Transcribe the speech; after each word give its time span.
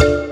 you 0.00 0.25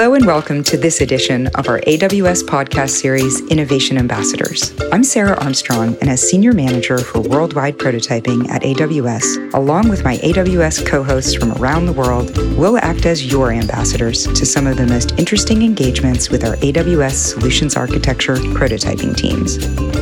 Hello 0.00 0.14
and 0.14 0.24
welcome 0.24 0.64
to 0.64 0.78
this 0.78 1.02
edition 1.02 1.46
of 1.48 1.68
our 1.68 1.78
AWS 1.80 2.44
podcast 2.44 2.88
series, 2.88 3.46
Innovation 3.48 3.98
Ambassadors. 3.98 4.72
I'm 4.90 5.04
Sarah 5.04 5.36
Armstrong, 5.36 5.94
and 6.00 6.08
as 6.08 6.26
Senior 6.26 6.54
Manager 6.54 6.96
for 6.96 7.20
Worldwide 7.20 7.76
Prototyping 7.76 8.48
at 8.48 8.62
AWS, 8.62 9.52
along 9.52 9.90
with 9.90 10.02
my 10.02 10.16
AWS 10.16 10.86
co 10.86 11.02
hosts 11.02 11.34
from 11.34 11.52
around 11.52 11.84
the 11.84 11.92
world, 11.92 12.34
we'll 12.56 12.78
act 12.78 13.04
as 13.04 13.30
your 13.30 13.52
ambassadors 13.52 14.26
to 14.26 14.46
some 14.46 14.66
of 14.66 14.78
the 14.78 14.86
most 14.86 15.18
interesting 15.18 15.60
engagements 15.60 16.30
with 16.30 16.44
our 16.44 16.56
AWS 16.56 17.12
Solutions 17.12 17.76
Architecture 17.76 18.36
prototyping 18.36 19.14
teams. 19.14 19.58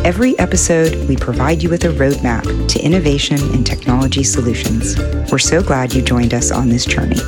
Every 0.07 0.39
episode, 0.39 1.09
we 1.09 1.17
provide 1.17 1.61
you 1.61 1.71
with 1.71 1.85
a 1.85 1.89
roadmap 1.89 2.69
to 2.69 2.81
innovation 2.81 3.39
and 3.53 3.67
technology 3.67 4.23
solutions. 4.23 4.97
We're 5.33 5.39
so 5.39 5.61
glad 5.61 5.93
you 5.93 6.03
joined 6.03 6.35
us 6.35 6.53
on 6.53 6.69
this 6.69 6.85
journey. 6.85 7.19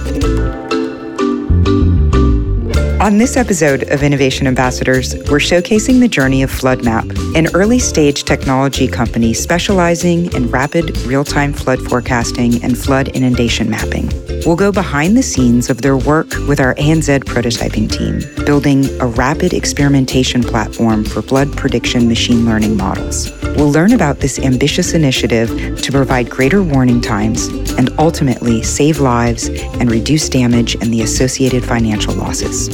On 3.01 3.17
this 3.17 3.39
episode 3.39 3.85
of 3.85 4.03
Innovation 4.03 4.47
Ambassadors, 4.47 5.15
we're 5.31 5.39
showcasing 5.39 6.01
the 6.01 6.07
journey 6.07 6.43
of 6.43 6.51
FloodMap, 6.51 7.35
an 7.35 7.47
early 7.55 7.79
stage 7.79 8.25
technology 8.25 8.87
company 8.87 9.33
specializing 9.33 10.31
in 10.35 10.51
rapid 10.51 10.95
real 11.07 11.25
time 11.25 11.55
flood 11.55 11.81
forecasting 11.81 12.63
and 12.63 12.77
flood 12.77 13.09
inundation 13.09 13.71
mapping. 13.71 14.07
We'll 14.47 14.57
go 14.57 14.73
behind 14.73 15.19
the 15.19 15.23
scenes 15.23 15.69
of 15.69 15.83
their 15.83 15.99
work 15.99 16.31
with 16.49 16.61
our 16.61 16.75
ANZ 16.77 17.25
prototyping 17.25 17.91
team, 17.93 18.45
building 18.47 18.89
a 18.99 19.07
rapid 19.07 19.53
experimentation 19.53 20.43
platform 20.43 21.05
for 21.05 21.21
flood 21.21 21.55
prediction 21.57 22.09
machine 22.09 22.47
learning 22.47 22.77
models. 22.77 23.31
We'll 23.43 23.71
learn 23.71 23.93
about 23.93 24.21
this 24.21 24.39
ambitious 24.39 24.95
initiative 24.95 25.83
to 25.83 25.93
provide 25.93 26.31
greater 26.31 26.63
warning 26.63 27.03
times 27.03 27.49
and 27.77 27.91
ultimately 27.99 28.63
save 28.63 28.99
lives 28.99 29.49
and 29.49 29.91
reduce 29.91 30.31
damage 30.31 30.75
and 30.77 30.85
the 30.85 31.03
associated 31.03 31.63
financial 31.63 32.15
losses. 32.15 32.71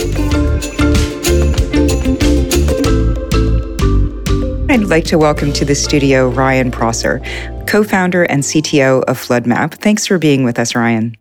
I'd 4.70 4.84
like 4.84 5.04
to 5.06 5.18
welcome 5.18 5.52
to 5.54 5.64
the 5.64 5.74
studio 5.74 6.28
Ryan 6.28 6.70
Prosser, 6.70 7.20
co 7.66 7.82
founder 7.82 8.22
and 8.22 8.44
CTO 8.44 9.02
of 9.04 9.18
FloodMap. 9.18 9.74
Thanks 9.74 10.06
for 10.06 10.16
being 10.16 10.44
with 10.44 10.60
us, 10.60 10.76
Ryan. 10.76 11.16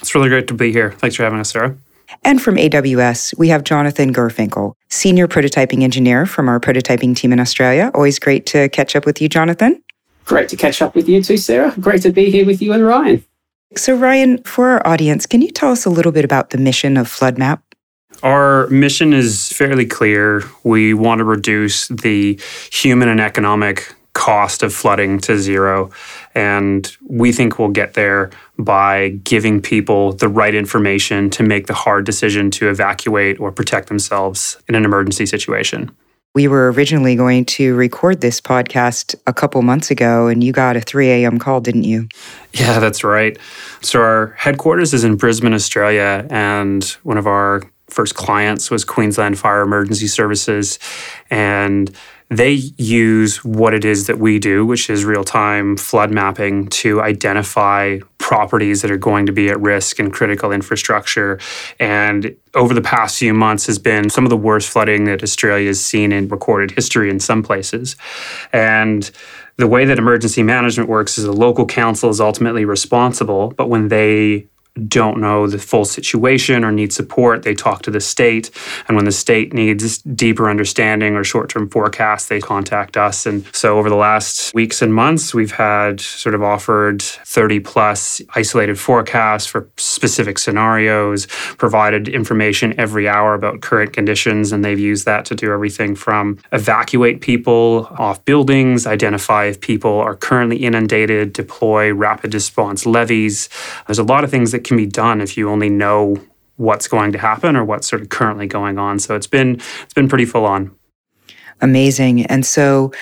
It's 0.00 0.14
really 0.14 0.28
great 0.28 0.46
to 0.48 0.54
be 0.54 0.72
here. 0.72 0.92
Thanks 0.92 1.16
for 1.16 1.24
having 1.24 1.40
us, 1.40 1.50
Sarah. 1.50 1.76
And 2.24 2.40
from 2.40 2.56
AWS, 2.56 3.36
we 3.38 3.48
have 3.48 3.64
Jonathan 3.64 4.12
Gerfinkel, 4.12 4.74
senior 4.88 5.26
prototyping 5.26 5.82
engineer 5.82 6.26
from 6.26 6.48
our 6.48 6.60
prototyping 6.60 7.16
team 7.16 7.32
in 7.32 7.40
Australia. 7.40 7.90
Always 7.94 8.18
great 8.18 8.46
to 8.46 8.68
catch 8.68 8.94
up 8.94 9.06
with 9.06 9.20
you, 9.20 9.28
Jonathan. 9.28 9.82
Great 10.24 10.48
to 10.48 10.56
catch 10.56 10.82
up 10.82 10.94
with 10.94 11.08
you 11.08 11.22
too, 11.22 11.36
Sarah. 11.36 11.72
Great 11.80 12.02
to 12.02 12.10
be 12.10 12.30
here 12.30 12.44
with 12.46 12.60
you 12.60 12.72
and 12.72 12.84
Ryan. 12.84 13.24
So, 13.76 13.96
Ryan, 13.96 14.42
for 14.44 14.70
our 14.70 14.86
audience, 14.86 15.26
can 15.26 15.42
you 15.42 15.50
tell 15.50 15.70
us 15.70 15.84
a 15.84 15.90
little 15.90 16.12
bit 16.12 16.24
about 16.24 16.50
the 16.50 16.58
mission 16.58 16.96
of 16.96 17.08
FloodMap? 17.08 17.60
Our 18.22 18.66
mission 18.68 19.12
is 19.12 19.52
fairly 19.52 19.86
clear. 19.86 20.42
We 20.64 20.94
want 20.94 21.18
to 21.18 21.24
reduce 21.24 21.88
the 21.88 22.40
human 22.72 23.08
and 23.08 23.20
economic 23.20 23.92
cost 24.16 24.62
of 24.62 24.72
flooding 24.72 25.18
to 25.18 25.38
zero. 25.38 25.90
And 26.34 26.90
we 27.06 27.32
think 27.32 27.58
we'll 27.58 27.68
get 27.68 27.92
there 27.92 28.30
by 28.58 29.10
giving 29.24 29.60
people 29.60 30.14
the 30.14 30.26
right 30.28 30.54
information 30.54 31.28
to 31.30 31.42
make 31.42 31.66
the 31.66 31.74
hard 31.74 32.06
decision 32.06 32.50
to 32.52 32.70
evacuate 32.70 33.38
or 33.38 33.52
protect 33.52 33.88
themselves 33.88 34.56
in 34.68 34.74
an 34.74 34.86
emergency 34.86 35.26
situation. 35.26 35.94
We 36.34 36.48
were 36.48 36.72
originally 36.72 37.14
going 37.14 37.44
to 37.56 37.74
record 37.74 38.22
this 38.22 38.40
podcast 38.40 39.14
a 39.26 39.34
couple 39.34 39.60
months 39.62 39.90
ago, 39.90 40.28
and 40.28 40.42
you 40.42 40.52
got 40.52 40.76
a 40.76 40.80
3 40.80 41.08
a.m. 41.10 41.38
call, 41.38 41.60
didn't 41.60 41.84
you? 41.84 42.08
Yeah, 42.52 42.78
that's 42.78 43.04
right. 43.04 43.38
So, 43.80 44.00
our 44.00 44.34
headquarters 44.38 44.92
is 44.92 45.04
in 45.04 45.16
Brisbane, 45.16 45.54
Australia, 45.54 46.26
and 46.30 46.84
one 47.04 47.16
of 47.16 47.26
our 47.26 47.62
first 47.88 48.14
clients 48.14 48.70
was 48.70 48.84
Queensland 48.84 49.38
Fire 49.38 49.62
Emergency 49.62 50.06
Services. 50.08 50.78
And 51.30 51.90
they 52.28 52.52
use 52.76 53.44
what 53.44 53.72
it 53.72 53.84
is 53.84 54.08
that 54.08 54.18
we 54.18 54.38
do, 54.38 54.66
which 54.66 54.90
is 54.90 55.04
real 55.04 55.24
time 55.24 55.76
flood 55.76 56.10
mapping, 56.10 56.66
to 56.68 57.00
identify 57.00 57.98
properties 58.18 58.82
that 58.82 58.90
are 58.90 58.96
going 58.96 59.26
to 59.26 59.32
be 59.32 59.48
at 59.48 59.60
risk 59.60 60.00
and 60.00 60.12
critical 60.12 60.50
infrastructure. 60.50 61.38
And 61.78 62.34
over 62.54 62.74
the 62.74 62.80
past 62.80 63.18
few 63.18 63.32
months 63.32 63.66
has 63.66 63.78
been 63.78 64.10
some 64.10 64.24
of 64.24 64.30
the 64.30 64.36
worst 64.36 64.68
flooding 64.68 65.04
that 65.04 65.22
Australia 65.22 65.68
has 65.68 65.84
seen 65.84 66.10
in 66.10 66.26
recorded 66.28 66.72
history 66.72 67.10
in 67.10 67.20
some 67.20 67.44
places. 67.44 67.94
And 68.52 69.08
the 69.56 69.68
way 69.68 69.84
that 69.84 69.98
emergency 69.98 70.42
management 70.42 70.88
works 70.88 71.18
is 71.18 71.24
the 71.24 71.32
local 71.32 71.64
council 71.64 72.10
is 72.10 72.20
ultimately 72.20 72.64
responsible, 72.64 73.52
but 73.56 73.68
when 73.68 73.88
they 73.88 74.46
don't 74.88 75.18
know 75.18 75.46
the 75.46 75.58
full 75.58 75.84
situation 75.84 76.64
or 76.64 76.72
need 76.72 76.92
support, 76.92 77.42
they 77.42 77.54
talk 77.54 77.82
to 77.82 77.90
the 77.90 78.00
state. 78.00 78.50
And 78.88 78.96
when 78.96 79.04
the 79.04 79.12
state 79.12 79.52
needs 79.52 79.98
deeper 79.98 80.50
understanding 80.50 81.14
or 81.14 81.24
short 81.24 81.48
term 81.48 81.68
forecasts, 81.68 82.28
they 82.28 82.40
contact 82.40 82.96
us. 82.96 83.26
And 83.26 83.44
so 83.54 83.78
over 83.78 83.88
the 83.88 83.96
last 83.96 84.54
weeks 84.54 84.82
and 84.82 84.92
months, 84.92 85.34
we've 85.34 85.52
had 85.52 86.00
sort 86.00 86.34
of 86.34 86.42
offered 86.42 87.02
30 87.02 87.60
plus 87.60 88.20
isolated 88.34 88.78
forecasts 88.78 89.46
for 89.46 89.68
specific 89.76 90.38
scenarios, 90.38 91.26
provided 91.56 92.08
information 92.08 92.78
every 92.78 93.08
hour 93.08 93.34
about 93.34 93.60
current 93.60 93.92
conditions. 93.92 94.52
And 94.52 94.64
they've 94.64 94.78
used 94.78 95.06
that 95.06 95.24
to 95.26 95.34
do 95.34 95.52
everything 95.52 95.94
from 95.94 96.38
evacuate 96.52 97.20
people 97.20 97.88
off 97.98 98.24
buildings, 98.24 98.86
identify 98.86 99.46
if 99.46 99.60
people 99.60 99.98
are 99.98 100.14
currently 100.14 100.58
inundated, 100.58 101.32
deploy 101.32 101.92
rapid 101.92 102.34
response 102.34 102.84
levies. 102.84 103.48
There's 103.86 103.98
a 103.98 104.04
lot 104.04 104.24
of 104.24 104.30
things 104.30 104.52
that 104.52 104.65
can 104.66 104.76
be 104.76 104.86
done 104.86 105.20
if 105.20 105.36
you 105.36 105.48
only 105.50 105.70
know 105.70 106.16
what's 106.56 106.88
going 106.88 107.12
to 107.12 107.18
happen 107.18 107.56
or 107.56 107.64
what's 107.64 107.86
sort 107.86 108.02
of 108.02 108.08
currently 108.08 108.46
going 108.46 108.78
on. 108.78 108.98
So 108.98 109.14
it's 109.14 109.26
been 109.26 109.56
it's 109.82 109.94
been 109.94 110.08
pretty 110.08 110.24
full 110.24 110.44
on. 110.44 110.74
Amazing. 111.60 112.26
And 112.26 112.44
so 112.44 112.92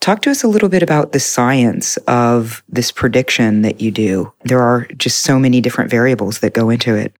talk 0.00 0.22
to 0.22 0.30
us 0.30 0.42
a 0.42 0.48
little 0.48 0.68
bit 0.68 0.82
about 0.82 1.12
the 1.12 1.20
science 1.20 1.96
of 2.08 2.62
this 2.68 2.90
prediction 2.90 3.62
that 3.62 3.80
you 3.80 3.90
do. 3.90 4.32
There 4.44 4.60
are 4.60 4.86
just 4.96 5.20
so 5.20 5.38
many 5.38 5.60
different 5.60 5.90
variables 5.90 6.40
that 6.40 6.54
go 6.54 6.70
into 6.70 6.94
it. 6.94 7.12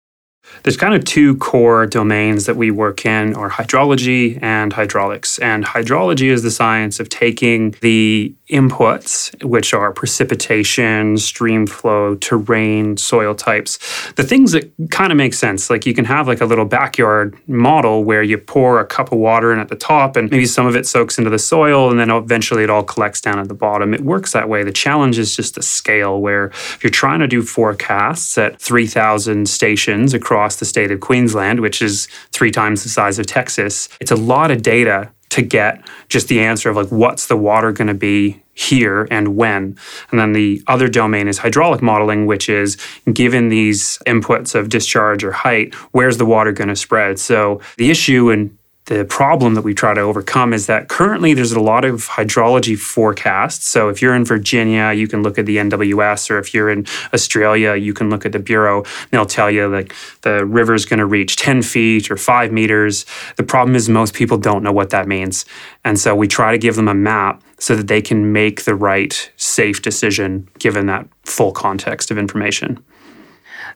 There's 0.63 0.77
kind 0.77 0.95
of 0.95 1.05
two 1.05 1.37
core 1.37 1.85
domains 1.85 2.45
that 2.45 2.55
we 2.55 2.71
work 2.71 3.05
in 3.05 3.35
are 3.35 3.49
hydrology 3.49 4.41
and 4.41 4.73
hydraulics. 4.73 5.37
And 5.39 5.63
hydrology 5.63 6.31
is 6.31 6.41
the 6.41 6.51
science 6.51 6.99
of 6.99 7.09
taking 7.09 7.75
the 7.81 8.33
inputs, 8.49 9.43
which 9.43 9.73
are 9.73 9.91
precipitation, 9.93 11.17
stream 11.17 11.67
flow, 11.67 12.15
terrain, 12.15 12.97
soil 12.97 13.35
types, 13.35 13.77
the 14.13 14.23
things 14.23 14.51
that 14.53 14.71
kind 14.89 15.11
of 15.11 15.17
make 15.17 15.33
sense. 15.33 15.69
Like 15.69 15.85
you 15.85 15.93
can 15.93 16.05
have 16.05 16.27
like 16.27 16.41
a 16.41 16.45
little 16.45 16.65
backyard 16.65 17.37
model 17.47 18.03
where 18.03 18.23
you 18.23 18.37
pour 18.37 18.79
a 18.79 18.85
cup 18.85 19.11
of 19.11 19.19
water 19.19 19.53
in 19.53 19.59
at 19.59 19.69
the 19.69 19.75
top 19.75 20.15
and 20.15 20.29
maybe 20.31 20.45
some 20.45 20.65
of 20.65 20.75
it 20.75 20.87
soaks 20.87 21.17
into 21.17 21.29
the 21.29 21.39
soil 21.39 21.89
and 21.91 21.99
then 21.99 22.09
eventually 22.09 22.63
it 22.63 22.69
all 22.69 22.83
collects 22.83 23.21
down 23.21 23.39
at 23.39 23.47
the 23.47 23.53
bottom. 23.53 23.93
It 23.93 24.01
works 24.01 24.33
that 24.33 24.49
way. 24.49 24.63
The 24.63 24.71
challenge 24.71 25.19
is 25.19 25.35
just 25.35 25.55
the 25.55 25.63
scale 25.63 26.19
where 26.19 26.47
if 26.47 26.83
you're 26.83 26.89
trying 26.91 27.19
to 27.19 27.27
do 27.27 27.43
forecasts 27.43 28.37
at 28.37 28.59
3,000 28.59 29.47
stations 29.47 30.13
across 30.13 30.55
the 30.55 30.65
state 30.65 30.91
of 30.91 30.99
Queensland, 30.99 31.59
which 31.59 31.81
is 31.81 32.07
three 32.31 32.51
times 32.51 32.83
the 32.83 32.89
size 32.89 33.19
of 33.19 33.27
Texas, 33.27 33.89
it's 33.99 34.11
a 34.11 34.15
lot 34.15 34.49
of 34.49 34.61
data 34.61 35.11
to 35.29 35.41
get 35.41 35.87
just 36.07 36.27
the 36.27 36.39
answer 36.39 36.69
of 36.69 36.75
like 36.75 36.89
what's 36.89 37.27
the 37.27 37.37
water 37.37 37.71
going 37.71 37.87
to 37.87 37.93
be 37.93 38.41
here 38.59 39.07
and 39.09 39.37
when. 39.37 39.77
And 40.11 40.19
then 40.19 40.33
the 40.33 40.61
other 40.67 40.89
domain 40.89 41.29
is 41.29 41.37
hydraulic 41.37 41.81
modeling, 41.81 42.25
which 42.25 42.49
is 42.49 42.77
given 43.11 43.47
these 43.47 43.97
inputs 44.05 44.53
of 44.53 44.67
discharge 44.67 45.23
or 45.23 45.31
height, 45.31 45.73
where's 45.93 46.17
the 46.17 46.25
water 46.25 46.51
going 46.51 46.67
to 46.67 46.75
spread? 46.75 47.19
So 47.19 47.61
the 47.77 47.89
issue 47.89 48.29
in 48.29 48.58
the 48.89 49.05
problem 49.05 49.53
that 49.53 49.61
we 49.61 49.75
try 49.75 49.93
to 49.93 50.01
overcome 50.01 50.51
is 50.51 50.65
that 50.65 50.87
currently 50.87 51.35
there's 51.35 51.51
a 51.51 51.59
lot 51.59 51.85
of 51.85 52.07
hydrology 52.07 52.75
forecasts. 52.75 53.67
So 53.67 53.87
if 53.87 54.01
you're 54.01 54.15
in 54.15 54.25
Virginia, 54.25 54.91
you 54.93 55.07
can 55.07 55.21
look 55.21 55.37
at 55.37 55.45
the 55.45 55.57
NWS, 55.57 56.31
or 56.31 56.39
if 56.39 56.55
you're 56.55 56.71
in 56.71 56.87
Australia, 57.13 57.75
you 57.75 57.93
can 57.93 58.09
look 58.09 58.25
at 58.25 58.31
the 58.31 58.39
Bureau. 58.39 58.79
And 58.79 59.11
they'll 59.11 59.27
tell 59.27 59.51
you 59.51 59.67
like 59.67 59.93
the 60.21 60.43
river's 60.43 60.85
going 60.85 60.97
to 60.97 61.05
reach 61.05 61.35
10 61.35 61.61
feet 61.61 62.09
or 62.09 62.17
five 62.17 62.51
meters. 62.51 63.05
The 63.35 63.43
problem 63.43 63.75
is 63.75 63.87
most 63.87 64.15
people 64.15 64.39
don't 64.39 64.63
know 64.63 64.73
what 64.73 64.89
that 64.89 65.07
means. 65.07 65.45
And 65.85 65.99
so 65.99 66.15
we 66.15 66.27
try 66.27 66.51
to 66.51 66.57
give 66.57 66.75
them 66.75 66.87
a 66.87 66.95
map 66.95 67.43
so 67.59 67.75
that 67.75 67.89
they 67.89 68.01
can 68.01 68.33
make 68.33 68.63
the 68.63 68.73
right, 68.73 69.31
safe 69.37 69.83
decision 69.83 70.49
given 70.57 70.87
that 70.87 71.07
full 71.25 71.51
context 71.51 72.09
of 72.09 72.17
information 72.17 72.83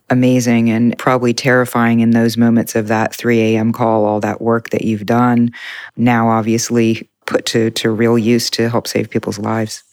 amazing 0.09 0.69
and 0.69 0.97
probably 0.97 1.33
terrifying 1.33 1.99
in 1.99 2.11
those 2.11 2.37
moments 2.37 2.75
of 2.75 2.87
that 2.87 3.13
3 3.13 3.39
a.m. 3.55 3.71
call, 3.71 4.05
all 4.05 4.19
that 4.19 4.41
work 4.41 4.69
that 4.69 4.83
you've 4.83 5.05
done, 5.05 5.51
now 5.95 6.29
obviously 6.29 7.09
put 7.25 7.45
to, 7.47 7.71
to 7.71 7.91
real 7.91 8.17
use 8.17 8.49
to 8.51 8.69
help 8.69 8.87
save 8.87 9.09
people's 9.09 9.39
lives. 9.39 9.83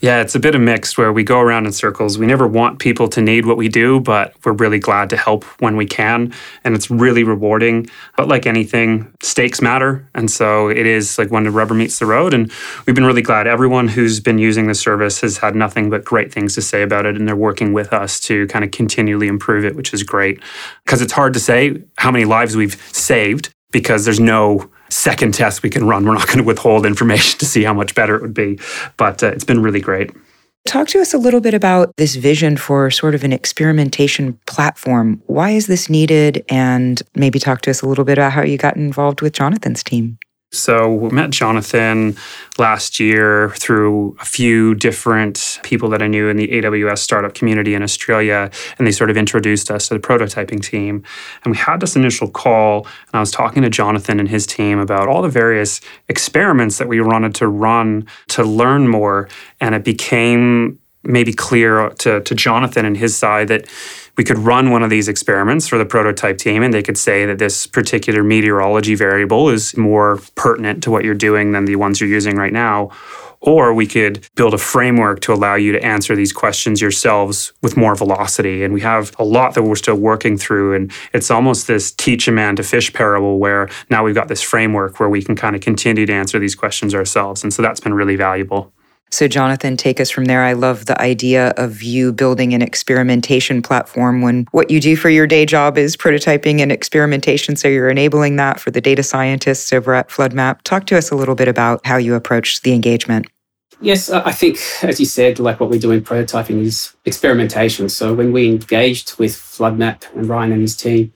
Yeah, 0.00 0.20
it's 0.20 0.36
a 0.36 0.38
bit 0.38 0.54
of 0.54 0.60
mixed 0.60 0.96
where 0.96 1.12
we 1.12 1.24
go 1.24 1.40
around 1.40 1.66
in 1.66 1.72
circles. 1.72 2.18
We 2.18 2.26
never 2.26 2.46
want 2.46 2.78
people 2.78 3.08
to 3.08 3.20
need 3.20 3.46
what 3.46 3.56
we 3.56 3.68
do, 3.68 3.98
but 3.98 4.32
we're 4.44 4.52
really 4.52 4.78
glad 4.78 5.10
to 5.10 5.16
help 5.16 5.42
when 5.60 5.76
we 5.76 5.86
can. 5.86 6.32
And 6.62 6.76
it's 6.76 6.88
really 6.88 7.24
rewarding. 7.24 7.88
But 8.16 8.28
like 8.28 8.46
anything, 8.46 9.12
stakes 9.22 9.60
matter. 9.60 10.08
And 10.14 10.30
so 10.30 10.68
it 10.68 10.86
is 10.86 11.18
like 11.18 11.32
when 11.32 11.42
the 11.42 11.50
rubber 11.50 11.74
meets 11.74 11.98
the 11.98 12.06
road. 12.06 12.32
And 12.32 12.52
we've 12.86 12.94
been 12.94 13.06
really 13.06 13.22
glad. 13.22 13.48
Everyone 13.48 13.88
who's 13.88 14.20
been 14.20 14.38
using 14.38 14.68
the 14.68 14.74
service 14.74 15.20
has 15.22 15.38
had 15.38 15.56
nothing 15.56 15.90
but 15.90 16.04
great 16.04 16.32
things 16.32 16.54
to 16.54 16.62
say 16.62 16.82
about 16.82 17.04
it. 17.04 17.16
And 17.16 17.26
they're 17.26 17.34
working 17.34 17.72
with 17.72 17.92
us 17.92 18.20
to 18.20 18.46
kind 18.46 18.64
of 18.64 18.70
continually 18.70 19.26
improve 19.26 19.64
it, 19.64 19.74
which 19.74 19.92
is 19.92 20.04
great. 20.04 20.40
Because 20.84 21.02
it's 21.02 21.12
hard 21.12 21.34
to 21.34 21.40
say 21.40 21.82
how 21.96 22.12
many 22.12 22.24
lives 22.24 22.56
we've 22.56 22.80
saved 22.92 23.52
because 23.72 24.04
there's 24.04 24.20
no 24.20 24.70
second 24.90 25.34
test 25.34 25.62
we 25.62 25.70
can 25.70 25.86
run. 25.86 26.04
We're 26.04 26.14
not 26.14 26.26
going 26.26 26.38
to 26.38 26.44
withhold 26.44 26.86
information 26.86 27.38
to 27.38 27.46
see 27.46 27.64
how 27.64 27.74
much 27.74 27.94
better 27.94 28.16
it 28.16 28.22
would 28.22 28.34
be, 28.34 28.58
but 28.96 29.22
uh, 29.22 29.28
it's 29.28 29.44
been 29.44 29.62
really 29.62 29.80
great. 29.80 30.10
Talk 30.66 30.88
to 30.88 31.00
us 31.00 31.14
a 31.14 31.18
little 31.18 31.40
bit 31.40 31.54
about 31.54 31.96
this 31.96 32.16
vision 32.16 32.56
for 32.56 32.90
sort 32.90 33.14
of 33.14 33.24
an 33.24 33.32
experimentation 33.32 34.38
platform. 34.46 35.22
Why 35.26 35.50
is 35.50 35.66
this 35.66 35.88
needed? 35.88 36.44
And 36.50 37.00
maybe 37.14 37.38
talk 37.38 37.62
to 37.62 37.70
us 37.70 37.80
a 37.80 37.88
little 37.88 38.04
bit 38.04 38.18
about 38.18 38.32
how 38.32 38.42
you 38.42 38.58
got 38.58 38.76
involved 38.76 39.22
with 39.22 39.32
Jonathan's 39.32 39.82
team. 39.82 40.18
So 40.50 40.90
we 40.94 41.10
met 41.10 41.28
Jonathan 41.28 42.16
last 42.56 42.98
year 42.98 43.50
through 43.50 44.16
a 44.18 44.24
few 44.24 44.74
different 44.74 45.60
people 45.62 45.90
that 45.90 46.00
I 46.00 46.06
knew 46.06 46.28
in 46.28 46.38
the 46.38 46.48
AWS 46.48 46.98
startup 46.98 47.34
community 47.34 47.74
in 47.74 47.82
Australia, 47.82 48.50
and 48.78 48.86
they 48.86 48.92
sort 48.92 49.10
of 49.10 49.18
introduced 49.18 49.70
us 49.70 49.88
to 49.88 49.94
the 49.94 50.00
prototyping 50.00 50.62
team. 50.62 51.04
And 51.44 51.52
we 51.52 51.58
had 51.58 51.80
this 51.80 51.96
initial 51.96 52.30
call, 52.30 52.86
and 52.86 53.14
I 53.14 53.20
was 53.20 53.30
talking 53.30 53.62
to 53.62 53.68
Jonathan 53.68 54.18
and 54.18 54.28
his 54.28 54.46
team 54.46 54.78
about 54.78 55.06
all 55.06 55.20
the 55.20 55.28
various 55.28 55.82
experiments 56.08 56.78
that 56.78 56.88
we 56.88 56.98
wanted 57.02 57.34
to 57.36 57.46
run 57.46 58.06
to 58.28 58.42
learn 58.42 58.88
more, 58.88 59.28
and 59.60 59.74
it 59.74 59.84
became 59.84 60.78
maybe 61.04 61.32
clear 61.32 61.90
to, 61.90 62.20
to 62.22 62.34
Jonathan 62.34 62.84
and 62.84 62.96
his 62.96 63.16
side 63.16 63.48
that 63.48 63.66
we 64.18 64.24
could 64.24 64.38
run 64.38 64.70
one 64.70 64.82
of 64.82 64.90
these 64.90 65.08
experiments 65.08 65.68
for 65.68 65.78
the 65.78 65.86
prototype 65.86 66.38
team 66.38 66.64
and 66.64 66.74
they 66.74 66.82
could 66.82 66.98
say 66.98 67.24
that 67.24 67.38
this 67.38 67.68
particular 67.68 68.24
meteorology 68.24 68.96
variable 68.96 69.48
is 69.48 69.76
more 69.76 70.18
pertinent 70.34 70.82
to 70.82 70.90
what 70.90 71.04
you're 71.04 71.14
doing 71.14 71.52
than 71.52 71.64
the 71.64 71.76
ones 71.76 72.00
you're 72.00 72.10
using 72.10 72.36
right 72.36 72.52
now. 72.52 72.90
Or 73.40 73.72
we 73.72 73.86
could 73.86 74.26
build 74.34 74.52
a 74.52 74.58
framework 74.58 75.20
to 75.20 75.32
allow 75.32 75.54
you 75.54 75.70
to 75.70 75.84
answer 75.84 76.16
these 76.16 76.32
questions 76.32 76.80
yourselves 76.80 77.52
with 77.62 77.76
more 77.76 77.94
velocity. 77.94 78.64
And 78.64 78.74
we 78.74 78.80
have 78.80 79.14
a 79.20 79.24
lot 79.24 79.54
that 79.54 79.62
we're 79.62 79.76
still 79.76 79.94
working 79.94 80.36
through. 80.36 80.74
And 80.74 80.92
it's 81.12 81.30
almost 81.30 81.68
this 81.68 81.92
teach 81.92 82.26
a 82.26 82.32
man 82.32 82.56
to 82.56 82.64
fish 82.64 82.92
parable 82.92 83.38
where 83.38 83.68
now 83.88 84.02
we've 84.02 84.16
got 84.16 84.26
this 84.26 84.42
framework 84.42 84.98
where 84.98 85.08
we 85.08 85.22
can 85.22 85.36
kind 85.36 85.54
of 85.54 85.62
continue 85.62 86.04
to 86.04 86.12
answer 86.12 86.40
these 86.40 86.56
questions 86.56 86.96
ourselves. 86.96 87.44
And 87.44 87.54
so 87.54 87.62
that's 87.62 87.78
been 87.78 87.94
really 87.94 88.16
valuable. 88.16 88.72
So, 89.10 89.26
Jonathan, 89.26 89.76
take 89.76 90.00
us 90.00 90.10
from 90.10 90.26
there. 90.26 90.42
I 90.42 90.52
love 90.52 90.86
the 90.86 91.00
idea 91.00 91.48
of 91.56 91.82
you 91.82 92.12
building 92.12 92.52
an 92.52 92.62
experimentation 92.62 93.62
platform 93.62 94.20
when 94.20 94.46
what 94.50 94.70
you 94.70 94.80
do 94.80 94.96
for 94.96 95.08
your 95.08 95.26
day 95.26 95.46
job 95.46 95.78
is 95.78 95.96
prototyping 95.96 96.60
and 96.60 96.70
experimentation. 96.70 97.56
So, 97.56 97.68
you're 97.68 97.88
enabling 97.88 98.36
that 98.36 98.60
for 98.60 98.70
the 98.70 98.80
data 98.80 99.02
scientists 99.02 99.72
over 99.72 99.94
at 99.94 100.08
FloodMap. 100.08 100.62
Talk 100.62 100.86
to 100.86 100.98
us 100.98 101.10
a 101.10 101.16
little 101.16 101.34
bit 101.34 101.48
about 101.48 101.84
how 101.86 101.96
you 101.96 102.14
approach 102.14 102.62
the 102.62 102.74
engagement. 102.74 103.26
Yes, 103.80 104.10
I 104.10 104.32
think, 104.32 104.58
as 104.82 104.98
you 104.98 105.06
said, 105.06 105.38
like 105.38 105.60
what 105.60 105.70
we 105.70 105.78
do 105.78 105.92
in 105.92 106.02
prototyping 106.02 106.60
is 106.62 106.94
experimentation. 107.04 107.88
So, 107.88 108.12
when 108.12 108.32
we 108.32 108.48
engaged 108.48 109.18
with 109.18 109.32
FloodMap 109.32 110.04
and 110.14 110.26
Ryan 110.26 110.52
and 110.52 110.60
his 110.62 110.76
team, 110.76 111.12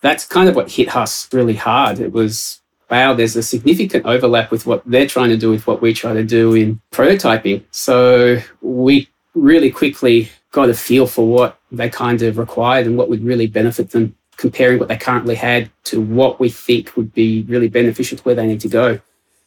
that's 0.00 0.24
kind 0.26 0.48
of 0.48 0.56
what 0.56 0.70
hit 0.70 0.94
us 0.96 1.28
really 1.32 1.54
hard. 1.54 2.00
It 2.00 2.12
was 2.12 2.60
wow, 2.90 3.14
there's 3.14 3.36
a 3.36 3.42
significant 3.42 4.06
overlap 4.06 4.50
with 4.50 4.66
what 4.66 4.82
they're 4.86 5.06
trying 5.06 5.28
to 5.28 5.36
do 5.36 5.50
with 5.50 5.66
what 5.66 5.82
we 5.82 5.92
try 5.92 6.14
to 6.14 6.24
do 6.24 6.54
in 6.54 6.80
prototyping. 6.90 7.62
So 7.70 8.40
we 8.60 9.08
really 9.34 9.70
quickly 9.70 10.30
got 10.52 10.70
a 10.70 10.74
feel 10.74 11.06
for 11.06 11.26
what 11.26 11.58
they 11.70 11.90
kind 11.90 12.22
of 12.22 12.38
required 12.38 12.86
and 12.86 12.96
what 12.96 13.08
would 13.08 13.22
really 13.22 13.46
benefit 13.46 13.90
them, 13.90 14.16
comparing 14.36 14.78
what 14.78 14.88
they 14.88 14.96
currently 14.96 15.34
had 15.34 15.70
to 15.84 16.00
what 16.00 16.40
we 16.40 16.48
think 16.48 16.96
would 16.96 17.12
be 17.12 17.42
really 17.42 17.68
beneficial 17.68 18.16
to 18.16 18.24
where 18.24 18.34
they 18.34 18.46
need 18.46 18.60
to 18.60 18.68
go. 18.68 19.00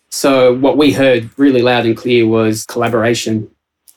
So 0.09 0.53
what 0.53 0.77
we 0.77 0.91
heard 0.91 1.29
really 1.37 1.61
loud 1.61 1.85
and 1.85 1.97
clear 1.97 2.27
was 2.27 2.65
collaboration, 2.65 3.49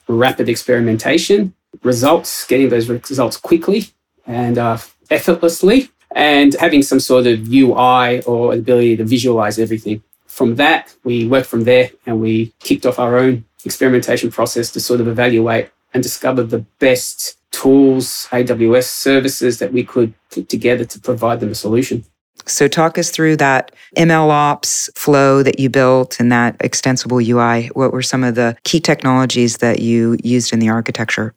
rapid 0.07 0.49
experimentation, 0.49 1.53
results, 1.83 2.45
getting 2.47 2.69
those 2.69 2.89
results 2.89 3.37
quickly 3.37 3.89
and 4.25 4.57
uh, 4.57 4.77
effortlessly, 5.09 5.91
and 6.15 6.53
having 6.55 6.81
some 6.81 6.99
sort 6.99 7.27
of 7.27 7.53
UI 7.53 8.23
or 8.23 8.53
ability 8.53 8.97
to 8.97 9.03
visualize 9.03 9.59
everything. 9.59 10.01
From 10.25 10.55
that, 10.55 10.95
we 11.03 11.27
worked 11.27 11.47
from 11.47 11.65
there 11.65 11.91
and 12.05 12.19
we 12.19 12.53
kicked 12.59 12.85
off 12.85 12.97
our 12.97 13.17
own 13.17 13.45
experimentation 13.65 14.31
process 14.31 14.71
to 14.71 14.79
sort 14.79 15.01
of 15.01 15.07
evaluate 15.07 15.69
and 15.93 16.01
discover 16.01 16.43
the 16.43 16.59
best 16.79 17.37
tools, 17.51 18.27
AWS 18.31 18.85
services 18.85 19.59
that 19.59 19.71
we 19.71 19.83
could 19.83 20.13
put 20.31 20.49
together 20.49 20.85
to 20.85 20.99
provide 20.99 21.41
them 21.41 21.51
a 21.51 21.55
solution. 21.55 22.05
So, 22.45 22.67
talk 22.67 22.97
us 22.97 23.09
through 23.09 23.37
that 23.37 23.71
ML 23.97 24.29
ops 24.29 24.89
flow 24.95 25.41
that 25.41 25.59
you 25.59 25.69
built 25.69 26.19
and 26.19 26.31
that 26.31 26.57
extensible 26.59 27.17
UI. 27.17 27.67
What 27.67 27.91
were 27.91 28.01
some 28.01 28.23
of 28.23 28.35
the 28.35 28.57
key 28.65 28.79
technologies 28.79 29.57
that 29.57 29.79
you 29.79 30.17
used 30.21 30.53
in 30.53 30.59
the 30.59 30.69
architecture? 30.69 31.33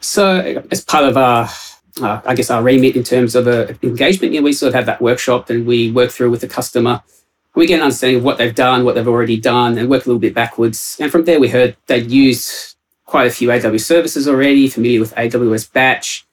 So, 0.00 0.62
as 0.70 0.84
part 0.84 1.04
of 1.04 1.16
our 1.16 1.48
uh, 2.00 2.20
I 2.24 2.34
guess 2.34 2.50
our 2.50 2.62
remit 2.62 2.96
in 2.96 3.04
terms 3.04 3.34
of 3.34 3.48
engagement. 3.82 4.34
You 4.34 4.40
know, 4.40 4.44
we 4.44 4.52
sort 4.52 4.68
of 4.68 4.74
have 4.74 4.86
that 4.86 5.00
workshop 5.00 5.50
and 5.50 5.66
we 5.66 5.90
work 5.90 6.10
through 6.10 6.30
with 6.30 6.40
the 6.40 6.48
customer. 6.48 7.02
We 7.54 7.66
get 7.66 7.76
an 7.76 7.84
understanding 7.84 8.18
of 8.18 8.24
what 8.24 8.38
they've 8.38 8.54
done, 8.54 8.84
what 8.84 8.94
they've 8.94 9.08
already 9.08 9.38
done, 9.38 9.78
and 9.78 9.88
work 9.88 10.04
a 10.04 10.08
little 10.08 10.20
bit 10.20 10.34
backwards. 10.34 10.96
And 11.00 11.10
from 11.10 11.24
there, 11.24 11.40
we 11.40 11.48
heard 11.48 11.76
they'd 11.86 12.10
used 12.10 12.76
quite 13.06 13.26
a 13.26 13.30
few 13.30 13.48
AWS 13.48 13.80
services 13.80 14.28
already, 14.28 14.68
familiar 14.68 15.00
with 15.00 15.14
AWS 15.14 15.72
Batch. 15.72 16.26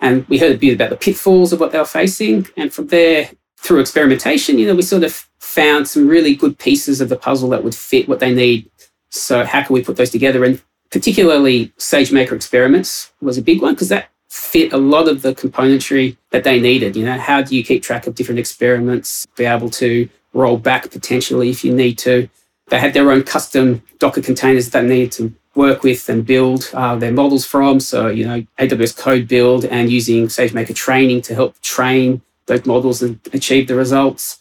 And 0.00 0.26
we 0.28 0.38
heard 0.38 0.52
a 0.52 0.58
bit 0.58 0.74
about 0.74 0.90
the 0.90 0.96
pitfalls 0.96 1.52
of 1.52 1.60
what 1.60 1.72
they 1.72 1.78
were 1.78 1.84
facing. 1.84 2.48
And 2.56 2.72
from 2.72 2.86
there, 2.86 3.30
through 3.58 3.80
experimentation, 3.80 4.58
you 4.58 4.66
know, 4.66 4.74
we 4.74 4.82
sort 4.82 5.04
of 5.04 5.28
found 5.38 5.88
some 5.88 6.08
really 6.08 6.34
good 6.34 6.58
pieces 6.58 7.00
of 7.00 7.08
the 7.08 7.16
puzzle 7.16 7.50
that 7.50 7.62
would 7.62 7.74
fit 7.74 8.08
what 8.08 8.18
they 8.18 8.34
need. 8.34 8.70
So 9.10 9.44
how 9.44 9.62
can 9.62 9.74
we 9.74 9.84
put 9.84 9.96
those 9.96 10.10
together? 10.10 10.44
And 10.44 10.62
particularly 10.90 11.68
SageMaker 11.78 12.32
experiments 12.32 13.12
was 13.20 13.38
a 13.38 13.42
big 13.42 13.60
one 13.60 13.74
because 13.74 13.90
that 13.90 14.08
fit 14.32 14.72
a 14.72 14.78
lot 14.78 15.08
of 15.08 15.20
the 15.20 15.34
componentry 15.34 16.16
that 16.30 16.42
they 16.42 16.58
needed. 16.58 16.96
You 16.96 17.04
know, 17.04 17.18
how 17.18 17.42
do 17.42 17.54
you 17.54 17.62
keep 17.62 17.82
track 17.82 18.06
of 18.06 18.14
different 18.14 18.38
experiments, 18.38 19.26
be 19.36 19.44
able 19.44 19.68
to 19.70 20.08
roll 20.32 20.56
back 20.56 20.90
potentially 20.90 21.50
if 21.50 21.62
you 21.62 21.74
need 21.74 21.98
to. 21.98 22.30
They 22.68 22.78
had 22.80 22.94
their 22.94 23.10
own 23.10 23.24
custom 23.24 23.82
Docker 23.98 24.22
containers 24.22 24.70
that 24.70 24.80
they 24.82 24.88
needed 24.88 25.12
to 25.12 25.34
work 25.54 25.82
with 25.82 26.08
and 26.08 26.24
build 26.24 26.70
uh, 26.72 26.96
their 26.96 27.12
models 27.12 27.44
from. 27.44 27.78
So, 27.78 28.06
you 28.08 28.26
know, 28.26 28.46
AWS 28.58 28.98
CodeBuild 28.98 29.68
and 29.70 29.90
using 29.90 30.28
SageMaker 30.28 30.74
training 30.74 31.20
to 31.22 31.34
help 31.34 31.60
train 31.60 32.22
those 32.46 32.64
models 32.64 33.02
and 33.02 33.20
achieve 33.34 33.68
the 33.68 33.74
results. 33.74 34.38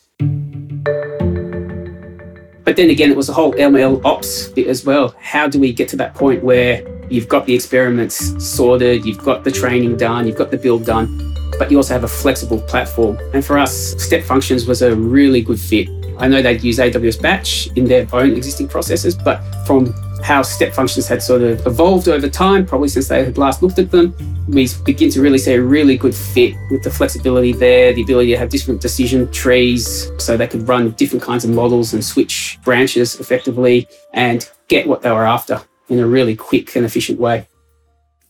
But 2.63 2.77
then 2.77 2.89
again, 2.89 3.11
it 3.11 3.17
was 3.17 3.27
a 3.27 3.33
whole 3.33 3.51
ML 3.55 4.05
ops 4.05 4.47
bit 4.47 4.67
as 4.67 4.85
well. 4.85 5.13
How 5.19 5.49
do 5.49 5.59
we 5.59 5.73
get 5.73 5.89
to 5.89 5.97
that 5.97 6.15
point 6.15 6.41
where 6.41 6.81
You've 7.12 7.27
got 7.27 7.46
the 7.46 7.53
experiments 7.53 8.41
sorted, 8.41 9.06
you've 9.06 9.18
got 9.18 9.44
the 9.44 9.51
training 9.51 9.98
done, 9.98 10.25
you've 10.25 10.38
got 10.38 10.50
the 10.50 10.56
build 10.56 10.86
done, 10.86 11.36
but 11.60 11.70
you 11.70 11.75
also 11.75 11.94
have 11.94 12.06
a 12.06 12.08
flexible 12.08 12.62
platform. 12.62 13.20
And 13.34 13.44
for 13.44 13.58
us, 13.58 14.01
Step 14.01 14.24
Functions 14.24 14.65
was 14.65 14.82
a 14.82 14.96
really 14.96 15.41
good 15.41 15.60
fit. 15.60 15.89
I 16.20 16.30
know 16.30 16.41
they'd 16.41 16.63
use 16.63 16.77
AWS 16.77 17.22
Batch 17.22 17.68
in 17.75 17.84
their 17.84 18.08
own 18.13 18.32
existing 18.32 18.70
processes, 18.70 19.13
but 19.13 19.41
from 19.65 19.94
how 20.24 20.41
step 20.41 20.72
functions 20.72 21.08
had 21.08 21.22
sort 21.22 21.41
of 21.41 21.65
evolved 21.68 22.08
over 22.08 22.30
time, 22.30 22.65
probably 22.65 22.88
since 22.88 23.10
they 23.10 23.25
had 23.25 23.38
last 23.38 23.62
looked 23.62 23.80
at 23.80 23.91
them, 23.91 24.15
we 24.48 24.70
begin 24.86 25.10
to 25.10 25.22
really 25.22 25.39
see 25.39 25.56
a 25.56 25.62
really 25.62 25.98
good 25.98 26.15
fit 26.15 26.56
with 26.70 26.82
the 26.84 26.91
flexibility 26.91 27.51
there, 27.51 27.91
the 27.91 28.03
ability 28.03 28.32
to 28.32 28.38
have 28.38 28.50
different 28.50 28.80
decision 28.80 29.30
trees 29.34 30.12
so 30.18 30.38
they 30.38 30.48
could 30.48 30.65
run 30.65 30.91
different 30.91 31.24
kinds 31.24 31.44
of 31.44 31.50
models 31.50 31.94
and 31.94 32.06
switch 32.06 32.58
branches 32.63 33.20
effectively 33.20 33.86
and 34.13 34.50
get 34.70 34.88
what 34.88 35.01
they 35.01 35.12
were 35.12 35.25
after 35.25 35.62
in 35.91 36.00
a 36.00 36.07
really 36.07 36.36
quick 36.36 36.75
and 36.75 36.86
efficient 36.86 37.19
way. 37.19 37.48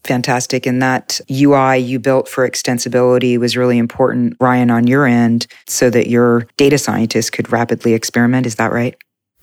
Fantastic. 0.03 0.65
And 0.65 0.82
that 0.82 1.22
UI 1.30 1.77
you 1.77 2.00
built 2.00 2.27
for 2.27 2.50
extensibility 2.50 3.38
was 3.38 3.56
really 3.56 3.77
important, 3.77 4.36
Ryan, 4.39 4.72
on 4.72 4.88
your 4.88 5.06
end, 5.06 5.46
so 5.68 5.91
that 5.91 6.08
your 6.08 6.48
data 6.58 6.80
scientists 6.80 7.30
could 7.30 7.51
rapidly 7.51 7.94
experiment. 7.94 8.48
Is 8.48 8.56
that 8.56 8.72
right? 8.72 8.96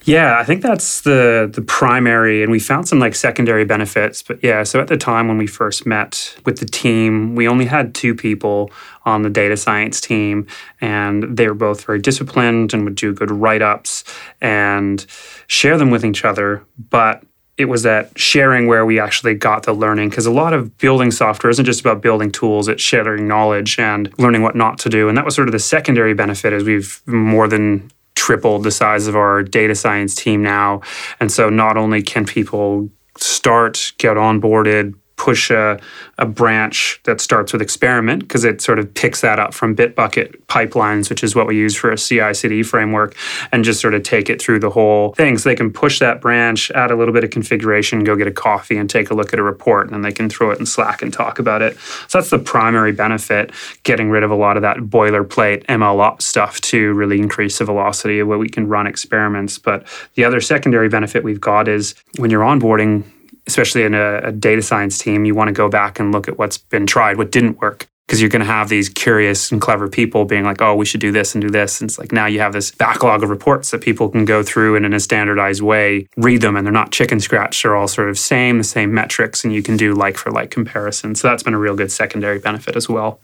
Yeah, 0.04 0.38
I 0.38 0.44
think 0.44 0.62
that's 0.62 1.00
the 1.02 1.50
the 1.52 1.60
primary, 1.60 2.42
and 2.42 2.52
we 2.52 2.60
found 2.60 2.87
some 2.87 3.00
like 3.00 3.16
secondary 3.16 3.64
benefits. 3.64 4.22
But 4.22 4.42
yeah, 4.42 4.62
so 4.62 4.80
at 4.80 4.87
the 4.87 4.96
time 4.96 5.26
when 5.26 5.38
we 5.38 5.48
first 5.48 5.87
met 5.87 6.37
with 6.44 6.60
the 6.60 6.66
team, 6.66 7.34
we 7.34 7.48
only 7.48 7.66
had 7.66 7.94
two 7.94 8.14
people 8.14 8.70
on 9.04 9.22
the 9.22 9.30
data 9.30 9.56
science 9.56 10.00
team, 10.00 10.46
and 10.80 11.25
they 11.37 11.48
were 11.48 11.54
both 11.54 11.84
very 11.84 11.98
disciplined 11.98 12.75
and 12.75 12.84
would 12.84 12.94
do 12.94 13.12
good 13.12 13.30
write 13.30 13.62
ups 13.62 14.04
and 14.40 15.04
share 15.48 15.76
them 15.76 15.90
with 15.90 16.04
each 16.04 16.25
other. 16.25 16.64
But 16.90 17.25
it 17.58 17.64
was 17.64 17.82
that 17.82 18.16
sharing 18.16 18.68
where 18.68 18.86
we 18.86 19.00
actually 19.00 19.34
got 19.34 19.64
the 19.64 19.72
learning 19.72 20.08
because 20.08 20.26
a 20.26 20.30
lot 20.30 20.54
of 20.54 20.78
building 20.78 21.10
software 21.10 21.50
isn't 21.50 21.64
just 21.64 21.80
about 21.80 22.00
building 22.00 22.30
tools 22.30 22.68
it's 22.68 22.82
sharing 22.82 23.26
knowledge 23.26 23.78
and 23.80 24.16
learning 24.18 24.42
what 24.42 24.54
not 24.54 24.78
to 24.78 24.88
do. 24.88 25.08
And 25.08 25.18
that 25.18 25.24
was 25.24 25.34
sort 25.34 25.48
of 25.48 25.52
the 25.52 25.58
secondary 25.58 26.14
benefit 26.14 26.52
as 26.52 26.62
we've 26.62 27.02
more 27.06 27.48
than 27.48 27.90
tripled 28.14 28.62
the 28.62 28.70
size 28.70 29.08
of 29.08 29.16
our 29.16 29.42
data 29.42 29.74
science 29.74 30.14
team 30.14 30.42
now. 30.42 30.82
And 31.18 31.30
so 31.32 31.50
not 31.50 31.76
only 31.76 32.00
can 32.02 32.24
people 32.24 32.88
start, 33.16 33.92
get 33.98 34.16
onboarded, 34.16 34.94
push 35.28 35.50
a, 35.50 35.78
a 36.16 36.25
branch 36.25 37.00
that 37.04 37.20
starts 37.20 37.52
with 37.52 37.61
experiment 37.61 38.23
because 38.23 38.44
it 38.44 38.62
sort 38.62 38.78
of 38.78 38.94
picks 38.94 39.20
that 39.20 39.38
up 39.38 39.52
from 39.52 39.76
Bitbucket 39.76 40.35
pipelines, 40.47 41.11
which 41.11 41.23
is 41.23 41.37
what 41.37 41.47
we 41.47 41.54
use 41.54 41.76
for 41.76 41.90
a 41.90 41.99
CI 41.99 42.32
CD 42.32 42.62
framework, 42.62 43.14
and 43.52 43.62
just 43.62 43.78
sort 43.78 43.92
of 43.92 44.02
take 44.02 44.30
it 44.30 44.40
through 44.40 44.58
the 44.58 44.70
whole 44.70 45.12
thing. 45.12 45.37
So 45.37 45.50
they 45.50 45.54
can 45.54 45.70
push 45.70 45.99
that 45.99 46.23
branch, 46.23 46.70
add 46.70 46.90
a 46.90 46.97
little 46.97 47.12
bit 47.12 47.25
of 47.25 47.30
configuration, 47.30 48.04
go 48.04 48.16
get 48.16 48.26
a 48.26 48.30
coffee 48.32 48.78
and 48.78 48.88
take 48.88 49.11
a 49.11 49.14
look 49.14 49.35
at 49.35 49.38
a 49.38 49.42
report, 49.42 49.85
and 49.85 49.92
then 49.92 50.00
they 50.00 50.12
can 50.12 50.30
throw 50.30 50.50
it 50.50 50.58
in 50.58 50.64
Slack 50.64 51.02
and 51.02 51.12
talk 51.12 51.38
about 51.38 51.61
it. 51.61 51.76
So 52.08 52.16
that's 52.16 52.30
the 52.30 52.38
primary 52.38 52.92
benefit, 52.92 53.52
getting 53.82 54.08
rid 54.08 54.23
of 54.23 54.30
a 54.30 54.35
lot 54.35 54.56
of 54.56 54.62
that 54.62 54.78
boilerplate 54.78 55.66
MLOps 55.66 56.23
stuff 56.23 56.58
to 56.73 56.94
really 56.94 57.18
increase 57.18 57.58
the 57.58 57.66
velocity 57.66 58.18
of 58.18 58.28
where 58.28 58.38
we 58.38 58.49
can 58.49 58.66
run 58.66 58.87
experiments. 58.87 59.58
But 59.58 59.87
the 60.14 60.25
other 60.25 60.40
secondary 60.40 60.88
benefit 60.88 61.23
we've 61.23 61.38
got 61.38 61.68
is 61.68 61.94
when 62.16 62.30
you're 62.30 62.44
onboarding 62.44 63.04
especially 63.49 63.83
in 63.83 63.95
a, 63.95 64.19
a 64.19 64.33
data 64.33 64.62
science 64.62 64.99
team, 64.99 65.25
you 65.25 65.35
want 65.35 65.49
to 65.49 65.52
go 65.52 65.69
back 65.69 65.99
and 65.99 66.12
look 66.12 66.28
at 66.28 66.38
what's 66.38 66.59
been 66.59 66.87
tried, 66.87 67.17
what 67.17 67.33
didn't 67.33 67.61
work 67.61 67.88
because 68.09 68.23
you're 68.23 68.31
going 68.31 68.40
to 68.40 68.47
have 68.47 68.71
these 68.71 68.88
curious 68.88 69.52
and 69.52 69.61
clever 69.61 69.87
people 69.87 70.25
being 70.25 70.43
like, 70.43 70.62
oh, 70.62 70.75
we 70.75 70.87
should 70.87 71.00
do 71.00 71.12
this 71.12 71.35
and 71.35 71.43
do 71.43 71.50
this. 71.50 71.78
And 71.78 71.90
it's 71.90 71.99
like 71.99 72.11
now 72.11 72.25
you 72.25 72.40
have 72.40 72.55
this 72.55 72.71
backlog 72.71 73.23
of 73.23 73.28
reports 73.28 73.71
that 73.71 73.83
people 73.83 74.09
can 74.09 74.25
go 74.25 74.43
through 74.43 74.76
and 74.76 74.87
in 74.87 74.95
a 74.95 75.00
standardized 75.00 75.61
way 75.61 76.09
read 76.17 76.40
them, 76.40 76.57
and 76.57 76.67
they're 76.67 76.73
not 76.73 76.90
chicken 76.90 77.21
scratch. 77.21 77.62
They're 77.62 77.76
all 77.76 77.87
sort 77.87 78.09
of 78.09 78.19
same, 78.19 78.57
the 78.57 78.64
same 78.64 78.95
metrics, 78.95 79.45
and 79.45 79.52
you 79.52 79.62
can 79.62 79.76
do 79.76 79.93
like 79.93 80.17
for 80.17 80.31
like 80.31 80.50
comparison. 80.50 81.17
So 81.17 81.28
that's 81.28 81.43
been 81.43 81.52
a 81.52 81.59
real 81.59 81.76
good 81.76 81.93
secondary 81.93 82.38
benefit 82.38 82.76
as 82.76 82.88
well 82.88 83.21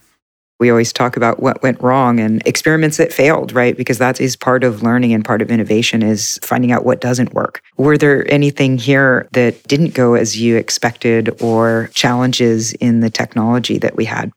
we 0.61 0.71
always 0.71 0.93
talk 0.93 1.17
about 1.17 1.41
what 1.41 1.63
went 1.63 1.81
wrong 1.83 2.21
and 2.21 2.43
experiments 2.47 2.97
that 2.97 3.13
failed, 3.13 3.53
right? 3.53 3.77
Because 3.77 3.99
that 3.99 4.21
is 4.21 4.37
part 4.37 4.65
of 4.65 4.83
learning 4.83 5.13
and 5.13 5.25
part 5.25 5.43
of 5.43 5.51
innovation 5.51 6.03
is 6.03 6.39
finding 6.43 6.73
out 6.73 6.85
what 6.85 7.01
doesn't 7.01 7.35
work. 7.35 7.61
Were 7.77 7.99
there 7.99 8.31
anything 8.33 8.79
here 8.79 9.29
that 9.33 9.63
didn't 9.65 9.95
go 9.95 10.15
as 10.15 10.41
you 10.41 10.57
expected 10.57 11.43
or 11.43 11.91
challenges 11.93 12.73
in 12.75 13.01
the 13.01 13.11
technology 13.11 13.79
that 13.79 13.97
we 13.97 14.05
had? 14.05 14.33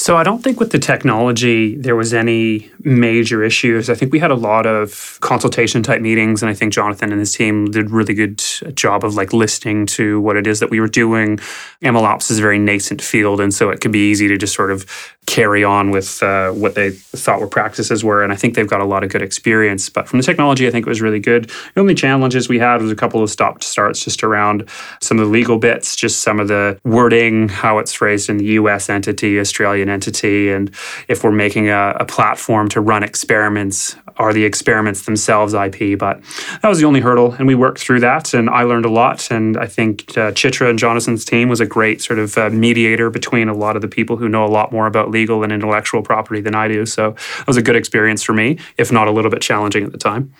So 0.00 0.16
I 0.16 0.22
don't 0.22 0.42
think 0.42 0.58
with 0.58 0.70
the 0.70 0.78
technology 0.78 1.76
there 1.76 1.94
was 1.94 2.14
any 2.14 2.70
major 2.82 3.44
issues. 3.44 3.90
I 3.90 3.94
think 3.94 4.12
we 4.12 4.18
had 4.18 4.30
a 4.30 4.34
lot 4.34 4.64
of 4.64 5.18
consultation 5.20 5.82
type 5.82 6.00
meetings, 6.00 6.42
and 6.42 6.48
I 6.48 6.54
think 6.54 6.72
Jonathan 6.72 7.12
and 7.12 7.20
his 7.20 7.34
team 7.34 7.66
did 7.66 7.90
really 7.90 8.14
good 8.14 8.38
job 8.74 9.04
of 9.04 9.14
like 9.14 9.34
listening 9.34 9.84
to 9.98 10.18
what 10.22 10.38
it 10.38 10.46
is 10.46 10.60
that 10.60 10.70
we 10.70 10.80
were 10.80 10.88
doing. 10.88 11.36
MLOps 11.82 12.30
is 12.30 12.38
a 12.38 12.40
very 12.40 12.58
nascent 12.58 13.02
field, 13.02 13.42
and 13.42 13.52
so 13.52 13.68
it 13.68 13.82
could 13.82 13.92
be 13.92 14.10
easy 14.10 14.26
to 14.28 14.38
just 14.38 14.54
sort 14.54 14.70
of 14.70 14.86
carry 15.26 15.62
on 15.62 15.90
with 15.90 16.22
uh, 16.22 16.50
what 16.50 16.74
they 16.74 16.90
thought 16.90 17.38
were 17.38 17.46
practices 17.46 18.02
were. 18.02 18.22
And 18.22 18.32
I 18.32 18.36
think 18.36 18.54
they've 18.54 18.66
got 18.66 18.80
a 18.80 18.86
lot 18.86 19.04
of 19.04 19.10
good 19.10 19.22
experience. 19.22 19.90
But 19.90 20.08
from 20.08 20.18
the 20.18 20.24
technology, 20.24 20.66
I 20.66 20.70
think 20.70 20.86
it 20.86 20.88
was 20.88 21.02
really 21.02 21.20
good. 21.20 21.50
The 21.74 21.80
only 21.80 21.94
challenges 21.94 22.48
we 22.48 22.58
had 22.58 22.80
was 22.80 22.90
a 22.90 22.96
couple 22.96 23.22
of 23.22 23.28
stop 23.28 23.62
starts 23.62 24.02
just 24.02 24.24
around 24.24 24.68
some 25.02 25.18
of 25.18 25.26
the 25.26 25.30
legal 25.30 25.58
bits, 25.58 25.94
just 25.94 26.22
some 26.22 26.40
of 26.40 26.48
the 26.48 26.80
wording, 26.84 27.50
how 27.50 27.78
it's 27.78 27.92
phrased 27.92 28.30
in 28.30 28.38
the 28.38 28.46
US 28.46 28.88
entity, 28.88 29.38
Australian 29.38 29.89
entity, 29.90 30.50
and 30.50 30.70
if 31.08 31.22
we're 31.22 31.32
making 31.32 31.68
a, 31.68 31.96
a 32.00 32.04
platform 32.04 32.68
to 32.70 32.80
run 32.80 33.02
experiments, 33.02 33.96
are 34.16 34.32
the 34.32 34.44
experiments 34.44 35.06
themselves 35.06 35.54
IP? 35.54 35.98
But 35.98 36.20
that 36.62 36.68
was 36.68 36.78
the 36.78 36.84
only 36.84 37.00
hurdle. 37.00 37.32
And 37.32 37.46
we 37.46 37.54
worked 37.54 37.80
through 37.80 38.00
that. 38.00 38.34
And 38.34 38.50
I 38.50 38.62
learned 38.62 38.84
a 38.84 38.90
lot. 38.90 39.30
And 39.30 39.56
I 39.56 39.66
think 39.66 40.02
uh, 40.16 40.32
Chitra 40.32 40.68
and 40.68 40.78
Jonathan's 40.78 41.24
team 41.24 41.48
was 41.48 41.60
a 41.60 41.66
great 41.66 42.02
sort 42.02 42.18
of 42.18 42.36
uh, 42.36 42.50
mediator 42.50 43.10
between 43.10 43.48
a 43.48 43.54
lot 43.54 43.76
of 43.76 43.82
the 43.82 43.88
people 43.88 44.16
who 44.16 44.28
know 44.28 44.44
a 44.44 44.48
lot 44.48 44.72
more 44.72 44.86
about 44.86 45.10
legal 45.10 45.42
and 45.42 45.52
intellectual 45.52 46.02
property 46.02 46.40
than 46.40 46.54
I 46.54 46.68
do. 46.68 46.84
So 46.86 47.14
it 47.40 47.46
was 47.46 47.56
a 47.56 47.62
good 47.62 47.76
experience 47.76 48.22
for 48.22 48.34
me, 48.34 48.58
if 48.76 48.92
not 48.92 49.08
a 49.08 49.10
little 49.10 49.30
bit 49.30 49.40
challenging 49.40 49.84
at 49.84 49.92
the 49.92 49.98
time. 49.98 50.32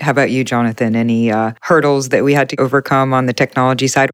How 0.00 0.10
about 0.10 0.30
you, 0.30 0.44
Jonathan? 0.44 0.96
Any 0.96 1.30
uh, 1.30 1.52
hurdles 1.62 2.08
that 2.08 2.24
we 2.24 2.34
had 2.34 2.48
to 2.50 2.60
overcome 2.60 3.12
on 3.12 3.26
the 3.26 3.32
technology 3.32 3.86
side? 3.86 4.10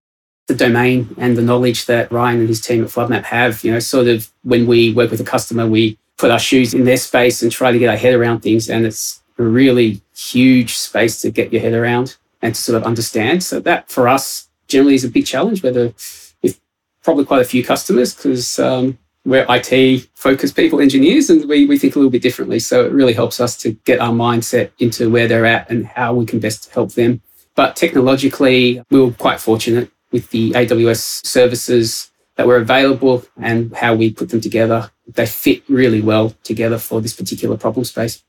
The 0.50 0.56
domain 0.56 1.14
and 1.16 1.36
the 1.36 1.42
knowledge 1.42 1.86
that 1.86 2.10
Ryan 2.10 2.40
and 2.40 2.48
his 2.48 2.60
team 2.60 2.82
at 2.82 2.90
FloodMap 2.90 3.22
have, 3.22 3.62
you 3.62 3.70
know, 3.70 3.78
sort 3.78 4.08
of 4.08 4.28
when 4.42 4.66
we 4.66 4.92
work 4.92 5.12
with 5.12 5.20
a 5.20 5.24
customer, 5.24 5.64
we 5.64 5.96
put 6.16 6.32
our 6.32 6.40
shoes 6.40 6.74
in 6.74 6.84
their 6.84 6.96
space 6.96 7.40
and 7.40 7.52
try 7.52 7.70
to 7.70 7.78
get 7.78 7.88
our 7.88 7.96
head 7.96 8.14
around 8.14 8.40
things. 8.40 8.68
And 8.68 8.84
it's 8.84 9.22
a 9.38 9.44
really 9.44 10.00
huge 10.12 10.76
space 10.76 11.20
to 11.20 11.30
get 11.30 11.52
your 11.52 11.62
head 11.62 11.72
around 11.72 12.16
and 12.42 12.52
to 12.52 12.60
sort 12.60 12.76
of 12.76 12.82
understand. 12.82 13.44
So 13.44 13.60
that 13.60 13.88
for 13.88 14.08
us 14.08 14.48
generally 14.66 14.96
is 14.96 15.04
a 15.04 15.08
big 15.08 15.24
challenge, 15.24 15.62
whether 15.62 15.94
with 16.42 16.60
probably 17.04 17.26
quite 17.26 17.42
a 17.42 17.44
few 17.44 17.62
customers, 17.62 18.12
because 18.12 18.58
um, 18.58 18.98
we're 19.24 19.46
IT 19.48 20.08
focused 20.14 20.56
people, 20.56 20.80
engineers, 20.80 21.30
and 21.30 21.48
we, 21.48 21.64
we 21.64 21.78
think 21.78 21.94
a 21.94 21.98
little 22.00 22.10
bit 22.10 22.22
differently. 22.22 22.58
So 22.58 22.84
it 22.84 22.90
really 22.90 23.12
helps 23.12 23.38
us 23.38 23.56
to 23.58 23.70
get 23.84 24.00
our 24.00 24.12
mindset 24.12 24.72
into 24.80 25.08
where 25.08 25.28
they're 25.28 25.46
at 25.46 25.70
and 25.70 25.86
how 25.86 26.12
we 26.12 26.26
can 26.26 26.40
best 26.40 26.70
help 26.70 26.94
them. 26.94 27.22
But 27.54 27.76
technologically, 27.76 28.82
we 28.90 29.00
were 29.00 29.12
quite 29.12 29.40
fortunate 29.40 29.92
with 30.12 30.30
the 30.30 30.52
AWS 30.52 31.24
services 31.26 32.10
that 32.36 32.46
were 32.46 32.56
available 32.56 33.24
and 33.36 33.74
how 33.76 33.94
we 33.94 34.10
put 34.10 34.30
them 34.30 34.40
together. 34.40 34.90
They 35.06 35.26
fit 35.26 35.62
really 35.68 36.00
well 36.00 36.34
together 36.42 36.78
for 36.78 37.00
this 37.00 37.14
particular 37.14 37.56
problem 37.56 37.84
space. 37.84 38.22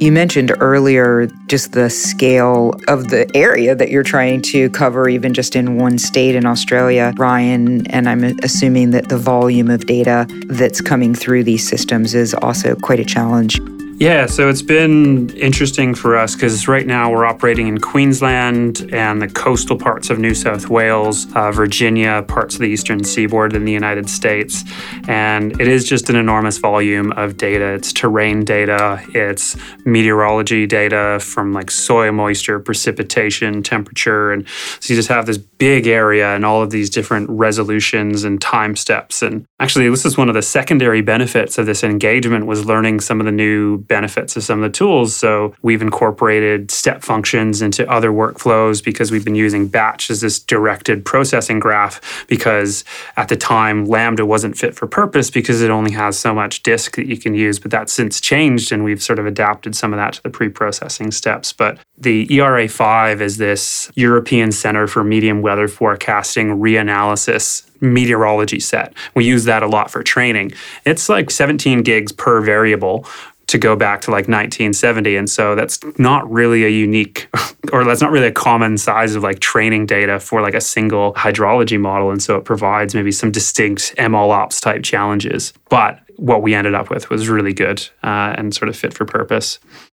You 0.00 0.12
mentioned 0.12 0.50
earlier 0.60 1.26
just 1.46 1.72
the 1.72 1.90
scale 1.90 2.72
of 2.88 3.10
the 3.10 3.30
area 3.36 3.74
that 3.74 3.90
you're 3.90 4.02
trying 4.02 4.40
to 4.42 4.70
cover, 4.70 5.10
even 5.10 5.34
just 5.34 5.54
in 5.54 5.76
one 5.76 5.98
state 5.98 6.34
in 6.34 6.46
Australia, 6.46 7.12
Ryan. 7.18 7.86
And 7.88 8.08
I'm 8.08 8.24
assuming 8.42 8.92
that 8.92 9.10
the 9.10 9.18
volume 9.18 9.68
of 9.68 9.84
data 9.84 10.26
that's 10.46 10.80
coming 10.80 11.14
through 11.14 11.44
these 11.44 11.68
systems 11.68 12.14
is 12.14 12.32
also 12.32 12.76
quite 12.76 12.98
a 12.98 13.04
challenge. 13.04 13.60
Yeah, 14.00 14.24
so 14.24 14.48
it's 14.48 14.62
been 14.62 15.28
interesting 15.36 15.94
for 15.94 16.16
us 16.16 16.34
because 16.34 16.66
right 16.66 16.86
now 16.86 17.10
we're 17.10 17.26
operating 17.26 17.68
in 17.68 17.76
Queensland 17.76 18.88
and 18.94 19.20
the 19.20 19.28
coastal 19.28 19.76
parts 19.76 20.08
of 20.08 20.18
New 20.18 20.34
South 20.34 20.70
Wales, 20.70 21.26
uh, 21.34 21.52
Virginia, 21.52 22.24
parts 22.26 22.54
of 22.54 22.62
the 22.62 22.66
eastern 22.68 23.04
seaboard 23.04 23.54
in 23.54 23.66
the 23.66 23.72
United 23.72 24.08
States. 24.08 24.64
And 25.06 25.60
it 25.60 25.68
is 25.68 25.84
just 25.84 26.08
an 26.08 26.16
enormous 26.16 26.56
volume 26.56 27.12
of 27.12 27.36
data. 27.36 27.74
It's 27.74 27.92
terrain 27.92 28.42
data, 28.42 29.04
it's 29.12 29.54
meteorology 29.84 30.66
data 30.66 31.18
from 31.20 31.52
like 31.52 31.70
soil 31.70 32.10
moisture, 32.10 32.58
precipitation, 32.58 33.62
temperature. 33.62 34.32
And 34.32 34.48
so 34.80 34.94
you 34.94 34.98
just 34.98 35.10
have 35.10 35.26
this 35.26 35.36
big 35.36 35.86
area 35.86 36.34
and 36.34 36.46
all 36.46 36.62
of 36.62 36.70
these 36.70 36.88
different 36.88 37.28
resolutions 37.28 38.24
and 38.24 38.40
time 38.40 38.76
steps. 38.76 39.20
And 39.20 39.44
actually, 39.58 39.90
this 39.90 40.06
is 40.06 40.16
one 40.16 40.30
of 40.30 40.34
the 40.34 40.40
secondary 40.40 41.02
benefits 41.02 41.58
of 41.58 41.66
this 41.66 41.84
engagement 41.84 42.46
was 42.46 42.64
learning 42.64 43.00
some 43.00 43.20
of 43.20 43.26
the 43.26 43.32
new 43.32 43.76
benefits 43.90 44.36
of 44.36 44.44
some 44.44 44.62
of 44.62 44.72
the 44.72 44.74
tools. 44.74 45.14
So 45.14 45.52
we've 45.60 45.82
incorporated 45.82 46.70
step 46.70 47.02
functions 47.02 47.60
into 47.60 47.86
other 47.90 48.10
workflows 48.10 48.82
because 48.82 49.10
we've 49.10 49.24
been 49.24 49.34
using 49.34 49.66
batch 49.66 50.10
as 50.10 50.22
this 50.22 50.38
directed 50.38 51.04
processing 51.04 51.58
graph 51.58 52.24
because 52.28 52.84
at 53.16 53.28
the 53.28 53.36
time 53.36 53.84
Lambda 53.84 54.24
wasn't 54.24 54.56
fit 54.56 54.74
for 54.74 54.86
purpose 54.86 55.28
because 55.28 55.60
it 55.60 55.70
only 55.70 55.90
has 55.90 56.18
so 56.18 56.32
much 56.32 56.62
disk 56.62 56.96
that 56.96 57.06
you 57.06 57.18
can 57.18 57.34
use. 57.34 57.58
But 57.58 57.72
that's 57.72 57.92
since 57.92 58.20
changed 58.20 58.70
and 58.72 58.84
we've 58.84 59.02
sort 59.02 59.18
of 59.18 59.26
adapted 59.26 59.74
some 59.74 59.92
of 59.92 59.98
that 59.98 60.14
to 60.14 60.22
the 60.22 60.30
pre-processing 60.30 61.10
steps. 61.10 61.52
But 61.52 61.78
the 61.98 62.28
ERA5 62.28 63.20
is 63.20 63.36
this 63.38 63.90
European 63.96 64.52
Center 64.52 64.86
for 64.86 65.02
Medium 65.02 65.42
Weather 65.42 65.66
Forecasting 65.68 66.60
reanalysis 66.60 67.66
meteorology 67.80 68.60
set. 68.60 68.92
We 69.14 69.24
use 69.24 69.44
that 69.44 69.62
a 69.62 69.66
lot 69.66 69.90
for 69.90 70.02
training. 70.02 70.52
It's 70.84 71.08
like 71.08 71.30
17 71.30 71.82
gigs 71.82 72.12
per 72.12 72.40
variable, 72.40 73.06
to 73.50 73.58
go 73.58 73.74
back 73.74 74.00
to 74.02 74.10
like 74.10 74.28
1970. 74.28 75.16
And 75.16 75.28
so 75.28 75.56
that's 75.56 75.80
not 75.98 76.30
really 76.30 76.64
a 76.64 76.68
unique, 76.68 77.28
or 77.72 77.84
that's 77.84 78.00
not 78.00 78.12
really 78.12 78.28
a 78.28 78.32
common 78.32 78.78
size 78.78 79.16
of 79.16 79.24
like 79.24 79.40
training 79.40 79.86
data 79.86 80.20
for 80.20 80.40
like 80.40 80.54
a 80.54 80.60
single 80.60 81.14
hydrology 81.14 81.78
model. 81.78 82.10
And 82.12 82.22
so 82.22 82.36
it 82.36 82.44
provides 82.44 82.94
maybe 82.94 83.10
some 83.10 83.32
distinct 83.32 83.94
ML 83.96 84.30
ops 84.30 84.60
type 84.60 84.84
challenges. 84.84 85.52
But 85.68 85.98
what 86.16 86.42
we 86.42 86.54
ended 86.54 86.74
up 86.74 86.90
with 86.90 87.10
was 87.10 87.28
really 87.28 87.52
good 87.52 87.80
uh, 88.04 88.34
and 88.38 88.54
sort 88.54 88.68
of 88.68 88.76
fit 88.76 88.94
for 88.94 89.04
purpose. 89.04 89.58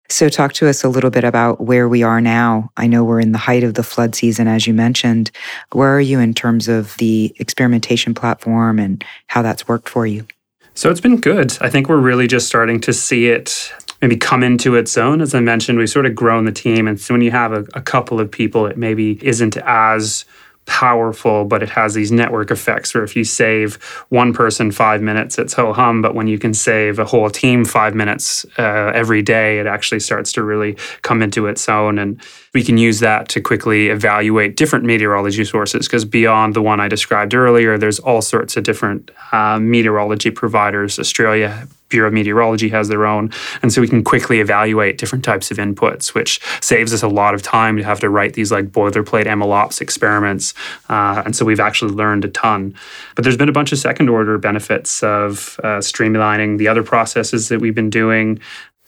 So, 0.08 0.28
talk 0.28 0.52
to 0.54 0.68
us 0.68 0.82
a 0.82 0.88
little 0.88 1.10
bit 1.10 1.22
about 1.22 1.60
where 1.60 1.88
we 1.88 2.02
are 2.02 2.20
now. 2.20 2.72
I 2.76 2.88
know 2.88 3.04
we're 3.04 3.20
in 3.20 3.30
the 3.30 3.38
height 3.38 3.62
of 3.62 3.74
the 3.74 3.84
flood 3.84 4.16
season, 4.16 4.48
as 4.48 4.66
you 4.66 4.74
mentioned. 4.74 5.30
Where 5.70 5.94
are 5.94 6.00
you 6.00 6.18
in 6.18 6.34
terms 6.34 6.66
of 6.66 6.96
the 6.96 7.32
experimentation 7.38 8.12
platform 8.12 8.80
and 8.80 9.04
how 9.28 9.42
that's 9.42 9.68
worked 9.68 9.88
for 9.88 10.08
you? 10.08 10.26
So 10.74 10.90
it's 10.90 11.00
been 11.00 11.20
good. 11.20 11.58
I 11.60 11.68
think 11.68 11.88
we're 11.88 11.98
really 11.98 12.26
just 12.26 12.46
starting 12.46 12.80
to 12.82 12.92
see 12.92 13.28
it 13.28 13.72
maybe 14.00 14.16
come 14.16 14.42
into 14.42 14.76
its 14.76 14.96
own. 14.96 15.20
As 15.20 15.34
I 15.34 15.40
mentioned, 15.40 15.78
we've 15.78 15.90
sort 15.90 16.06
of 16.06 16.14
grown 16.14 16.44
the 16.44 16.52
team. 16.52 16.88
And 16.88 16.98
so 16.98 17.12
when 17.12 17.20
you 17.20 17.30
have 17.30 17.52
a, 17.52 17.66
a 17.74 17.82
couple 17.82 18.20
of 18.20 18.30
people, 18.30 18.66
it 18.66 18.78
maybe 18.78 19.18
isn't 19.24 19.56
as 19.58 20.24
powerful, 20.70 21.44
but 21.44 21.64
it 21.64 21.68
has 21.68 21.94
these 21.94 22.12
network 22.12 22.52
effects 22.52 22.94
where 22.94 23.02
if 23.02 23.16
you 23.16 23.24
save 23.24 23.74
one 24.08 24.32
person 24.32 24.70
five 24.70 25.02
minutes, 25.02 25.36
it's 25.36 25.52
ho 25.52 25.72
hum. 25.72 26.00
But 26.00 26.14
when 26.14 26.28
you 26.28 26.38
can 26.38 26.54
save 26.54 27.00
a 27.00 27.04
whole 27.04 27.28
team 27.28 27.64
five 27.64 27.92
minutes 27.92 28.46
uh, 28.56 28.92
every 28.94 29.20
day, 29.20 29.58
it 29.58 29.66
actually 29.66 29.98
starts 29.98 30.32
to 30.34 30.44
really 30.44 30.76
come 31.02 31.22
into 31.22 31.48
its 31.48 31.68
own. 31.68 31.98
And 31.98 32.22
we 32.54 32.62
can 32.62 32.78
use 32.78 33.00
that 33.00 33.28
to 33.30 33.40
quickly 33.40 33.88
evaluate 33.88 34.56
different 34.56 34.84
meteorology 34.84 35.44
sources 35.44 35.88
because 35.88 36.04
beyond 36.04 36.54
the 36.54 36.62
one 36.62 36.78
I 36.78 36.86
described 36.86 37.34
earlier, 37.34 37.76
there's 37.76 37.98
all 37.98 38.22
sorts 38.22 38.56
of 38.56 38.62
different 38.62 39.10
uh, 39.32 39.58
meteorology 39.58 40.30
providers. 40.30 41.00
Australia 41.00 41.66
Bureau 41.90 42.08
of 42.08 42.14
Meteorology 42.14 42.68
has 42.70 42.88
their 42.88 43.04
own. 43.04 43.30
And 43.62 43.72
so 43.72 43.80
we 43.80 43.88
can 43.88 44.02
quickly 44.02 44.40
evaluate 44.40 44.98
different 44.98 45.24
types 45.24 45.50
of 45.50 45.58
inputs, 45.58 46.14
which 46.14 46.40
saves 46.60 46.94
us 46.94 47.02
a 47.02 47.08
lot 47.08 47.34
of 47.34 47.42
time 47.42 47.76
to 47.76 47.84
have 47.84 48.00
to 48.00 48.08
write 48.08 48.34
these 48.34 48.50
like 48.50 48.68
boilerplate 48.68 49.26
MLOps 49.26 49.80
experiments. 49.80 50.54
Uh, 50.88 51.22
and 51.24 51.36
so 51.36 51.44
we've 51.44 51.60
actually 51.60 51.92
learned 51.92 52.24
a 52.24 52.28
ton. 52.28 52.74
But 53.14 53.24
there's 53.24 53.36
been 53.36 53.48
a 53.48 53.52
bunch 53.52 53.72
of 53.72 53.78
second 53.78 54.08
order 54.08 54.38
benefits 54.38 55.02
of 55.02 55.60
uh, 55.62 55.78
streamlining 55.78 56.58
the 56.58 56.68
other 56.68 56.82
processes 56.82 57.48
that 57.48 57.60
we've 57.60 57.74
been 57.74 57.90
doing 57.90 58.40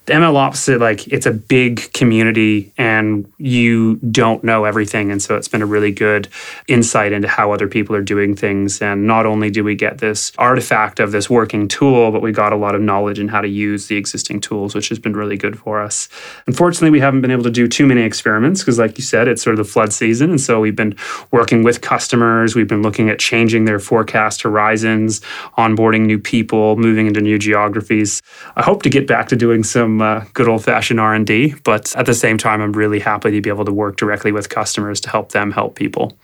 the 0.07 0.15
ML 0.15 0.81
like 0.81 1.07
it's 1.09 1.27
a 1.27 1.31
big 1.33 1.93
community 1.93 2.73
and 2.77 3.31
you 3.39 3.97
don't 3.97 4.43
know 4.43 4.65
everything. 4.65 5.13
And 5.13 5.23
so 5.23 5.37
it's 5.37 5.47
been 5.47 5.63
a 5.63 5.67
really 5.67 5.93
good 5.93 6.29
insight 6.67 7.13
into 7.13 7.29
how 7.29 7.53
other 7.53 7.69
people 7.69 7.95
are 7.95 8.03
doing 8.03 8.35
things. 8.35 8.83
And 8.83 9.07
not 9.07 9.27
only 9.27 9.51
do 9.51 9.63
we 9.63 9.77
get 9.77 9.99
this 9.99 10.33
artifact 10.39 10.99
of 10.99 11.13
this 11.13 11.31
working 11.31 11.69
tool, 11.69 12.11
but 12.11 12.21
we 12.21 12.33
got 12.33 12.53
a 12.53 12.57
lot 12.57 12.75
of 12.75 12.81
knowledge 12.81 13.21
in 13.21 13.29
how 13.29 13.41
to 13.41 13.49
use 13.49 13.87
the 13.87 13.97
existing 13.97 14.41
tools, 14.41 14.75
which 14.75 14.89
has 14.89 14.99
been 14.99 15.13
really 15.13 15.37
good 15.37 15.57
for 15.57 15.81
us. 15.81 16.09
Unfortunately, 16.49 16.91
we 16.91 17.01
haven't 17.01 17.21
been 17.21 17.31
able 17.31 17.45
to 17.45 17.51
do 17.51 17.69
too 17.69 17.87
many 17.87 18.03
experiments 18.03 18.61
because, 18.61 18.81
like 18.81 18.99
you 18.99 19.05
said, 19.05 19.29
it's 19.29 19.43
sort 19.43 19.55
of 19.55 19.65
the 19.65 19.71
flood 19.71 19.93
season. 19.93 20.31
And 20.31 20.41
so 20.41 20.61
we've 20.61 20.75
been 20.75 20.97
working 21.31 21.63
with 21.63 21.81
customers. 21.81 22.57
We've 22.57 22.67
been 22.67 22.83
looking 22.83 23.09
at 23.09 23.21
changing 23.21 23.67
their 23.67 23.79
forecast 23.79 24.43
horizons, 24.43 25.21
onboarding 25.57 26.07
new 26.07 26.19
people, 26.19 26.77
moving 26.77 27.07
into 27.07 27.21
new 27.21 27.39
geographies. 27.39 28.21
I 28.57 28.63
hope 28.63 28.83
to 28.83 28.91
get 28.91 29.07
back 29.07 29.29
to 29.29 29.37
doing 29.37 29.63
some 29.63 29.92
some 29.93 30.03
uh, 30.03 30.25
good 30.35 30.49
old 30.49 30.65
fashioned 30.65 31.01
R 31.01 31.15
and 31.15 31.27
D. 31.27 31.55
But 31.65 31.95
at 31.97 32.07
the 32.07 32.15
same 32.15 32.39
time, 32.39 32.61
I'm 32.61 32.73
really 32.73 33.01
happy 33.01 33.31
to 33.31 33.41
be 33.41 33.51
able 33.51 33.65
to 33.65 33.73
work 33.73 33.97
directly 33.97 34.33
with 34.33 34.49
customers 34.49 35.01
to 35.03 35.11
help 35.11 35.33
them 35.33 35.53
help 35.53 35.75
people. 35.75 36.17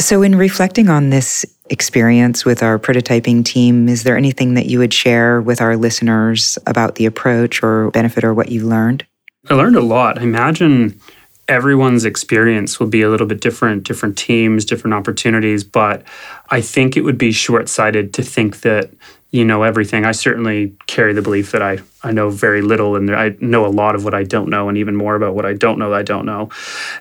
So, 0.00 0.22
in 0.22 0.36
reflecting 0.36 0.88
on 0.88 1.10
this 1.10 1.44
experience 1.70 2.44
with 2.44 2.62
our 2.62 2.78
prototyping 2.78 3.44
team, 3.44 3.88
is 3.88 4.02
there 4.02 4.16
anything 4.16 4.54
that 4.54 4.66
you 4.66 4.78
would 4.78 4.92
share 4.92 5.40
with 5.40 5.60
our 5.60 5.76
listeners 5.76 6.58
about 6.66 6.96
the 6.96 7.06
approach 7.06 7.62
or 7.62 7.90
benefit 7.90 8.24
or 8.24 8.34
what 8.34 8.50
you 8.50 8.66
learned? 8.66 9.06
I 9.48 9.54
learned 9.54 9.76
a 9.76 9.80
lot. 9.80 10.18
I 10.18 10.22
imagine 10.22 10.98
everyone's 11.46 12.04
experience 12.04 12.80
will 12.80 12.86
be 12.86 13.02
a 13.02 13.10
little 13.10 13.26
bit 13.26 13.40
different, 13.40 13.84
different 13.84 14.16
teams, 14.16 14.64
different 14.64 14.94
opportunities, 14.94 15.62
but 15.62 16.02
I 16.50 16.62
think 16.62 16.96
it 16.96 17.02
would 17.02 17.18
be 17.18 17.32
short 17.32 17.68
sighted 17.68 18.14
to 18.14 18.22
think 18.22 18.62
that 18.62 18.90
you 19.34 19.44
know 19.44 19.64
everything. 19.64 20.04
I 20.04 20.12
certainly 20.12 20.76
carry 20.86 21.12
the 21.12 21.20
belief 21.20 21.50
that 21.50 21.60
I, 21.60 21.80
I 22.04 22.12
know 22.12 22.30
very 22.30 22.62
little 22.62 22.94
and 22.94 23.12
I 23.12 23.34
know 23.40 23.66
a 23.66 23.74
lot 23.82 23.96
of 23.96 24.04
what 24.04 24.14
I 24.14 24.22
don't 24.22 24.48
know 24.48 24.68
and 24.68 24.78
even 24.78 24.94
more 24.94 25.16
about 25.16 25.34
what 25.34 25.44
I 25.44 25.54
don't 25.54 25.76
know 25.76 25.90
that 25.90 25.96
I 25.96 26.02
don't 26.04 26.24
know. 26.24 26.50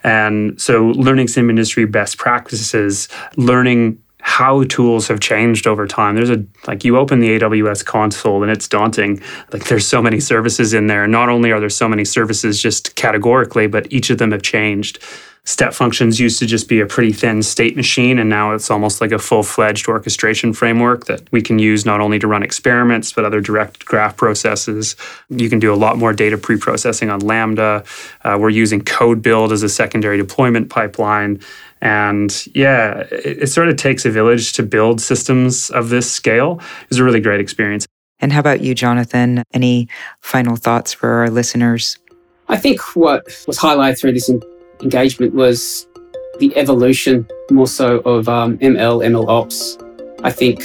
And 0.04 0.60
so 0.60 0.88
learning 0.88 1.28
sim 1.28 1.52
industry 1.52 1.86
best 1.86 2.18
practices, 2.18 3.08
learning 3.38 4.02
how 4.26 4.64
tools 4.64 5.10
have 5.10 5.20
changed 5.20 5.68
over 5.68 5.86
time. 5.86 6.16
There's 6.16 6.30
a 6.30 6.44
like 6.66 6.86
you 6.86 6.98
open 6.98 7.20
the 7.20 7.38
AWS 7.40 7.86
console 7.86 8.42
and 8.42 8.52
it's 8.52 8.70
daunting. 8.70 9.22
Like 9.52 9.66
there's 9.66 9.86
so 9.86 10.02
many 10.02 10.22
services 10.22 10.74
in 10.74 10.88
there. 10.88 11.06
Not 11.08 11.28
only 11.28 11.52
are 11.52 11.60
there 11.60 11.70
so 11.70 11.90
many 11.90 12.06
services 12.06 12.62
just 12.62 12.96
categorically, 12.96 13.68
but 13.68 13.92
each 13.92 14.10
of 14.10 14.18
them 14.18 14.32
have 14.32 14.42
changed 14.42 15.04
step 15.46 15.74
functions 15.74 16.22
used 16.22 16.40
to 16.40 16.46
just 16.46 16.70
be 16.70 16.80
a 16.80 16.86
pretty 16.86 17.12
thin 17.12 17.44
state 17.44 17.76
machine, 17.76 18.18
and 18.18 18.30
now 18.30 18.54
it's 18.54 18.72
almost 18.72 19.02
like 19.02 19.12
a 19.12 19.20
full 19.20 19.44
fledged 19.44 19.88
orchestration 19.90 20.54
framework 20.54 21.06
that 21.06 21.30
we 21.32 21.42
can 21.42 21.60
use 21.60 21.86
not 21.86 22.00
only 22.00 22.18
to 22.18 22.28
run 22.28 22.44
experiments, 22.44 23.12
but 23.12 23.26
other 23.26 23.42
direct 23.42 23.86
graph 23.86 24.16
processes. 24.16 24.96
You 25.30 25.50
can 25.50 25.60
do 25.60 25.74
a 25.74 25.76
lot 25.76 25.98
more 25.98 26.14
data 26.14 26.38
pre 26.38 26.58
processing 26.58 27.10
on 27.10 27.20
Lambda. 27.20 27.84
Uh, 28.24 28.38
we're 28.40 28.50
using 28.50 28.82
CodeBuild 28.82 29.52
as 29.52 29.64
a 29.64 29.70
secondary 29.70 30.18
deployment 30.18 30.70
pipeline. 30.70 31.42
And 31.84 32.48
yeah, 32.56 33.00
it, 33.12 33.44
it 33.44 33.48
sort 33.48 33.68
of 33.68 33.76
takes 33.76 34.06
a 34.06 34.10
village 34.10 34.54
to 34.54 34.64
build 34.64 35.02
systems 35.02 35.70
of 35.72 35.90
this 35.90 36.10
scale. 36.10 36.62
It 36.84 36.90
was 36.90 36.98
a 36.98 37.04
really 37.04 37.20
great 37.20 37.42
experience. 37.42 37.86
And 38.22 38.32
how 38.32 38.40
about 38.40 38.62
you, 38.62 38.74
Jonathan? 38.74 39.44
Any 39.54 39.90
final 40.22 40.56
thoughts 40.56 40.94
for 40.94 41.10
our 41.10 41.30
listeners? 41.30 41.98
I 42.48 42.56
think 42.56 42.80
what 42.96 43.26
was 43.48 43.58
highlighted 43.58 44.00
through 44.00 44.14
this 44.14 44.32
engagement 44.82 45.34
was 45.34 45.86
the 46.40 46.56
evolution 46.56 47.28
more 47.52 47.68
so 47.68 47.98
of 48.00 48.30
um, 48.30 48.58
ML, 48.60 49.06
ML 49.06 49.28
ops. 49.28 49.78
I 50.24 50.32
think 50.32 50.62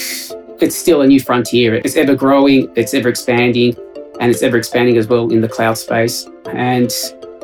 it's 0.60 0.76
still 0.76 1.02
a 1.02 1.06
new 1.08 1.18
frontier. 1.18 1.74
It's 1.74 1.96
ever 1.96 2.14
growing, 2.14 2.70
it's 2.76 2.94
ever 2.94 3.08
expanding, 3.08 3.76
and 4.20 4.30
it's 4.30 4.44
ever 4.44 4.56
expanding 4.56 4.96
as 4.96 5.08
well 5.08 5.32
in 5.32 5.40
the 5.40 5.48
cloud 5.48 5.78
space. 5.78 6.28
And 6.52 6.92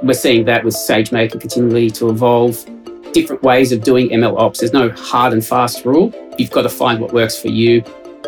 we're 0.04 0.14
seeing 0.14 0.44
that 0.44 0.64
with 0.64 0.74
SageMaker 0.74 1.40
continually 1.40 1.90
to 1.90 2.08
evolve 2.10 2.64
different 3.14 3.42
ways 3.42 3.72
of 3.72 3.82
doing 3.82 4.10
ML 4.10 4.38
ops. 4.38 4.60
There's 4.60 4.72
no 4.72 4.90
hard 4.90 5.32
and 5.32 5.44
fast 5.44 5.86
rule. 5.86 6.12
You've 6.36 6.50
got 6.50 6.62
to 6.62 6.68
find 6.68 7.00
what 7.00 7.14
works 7.14 7.40
for 7.40 7.48
you 7.48 7.82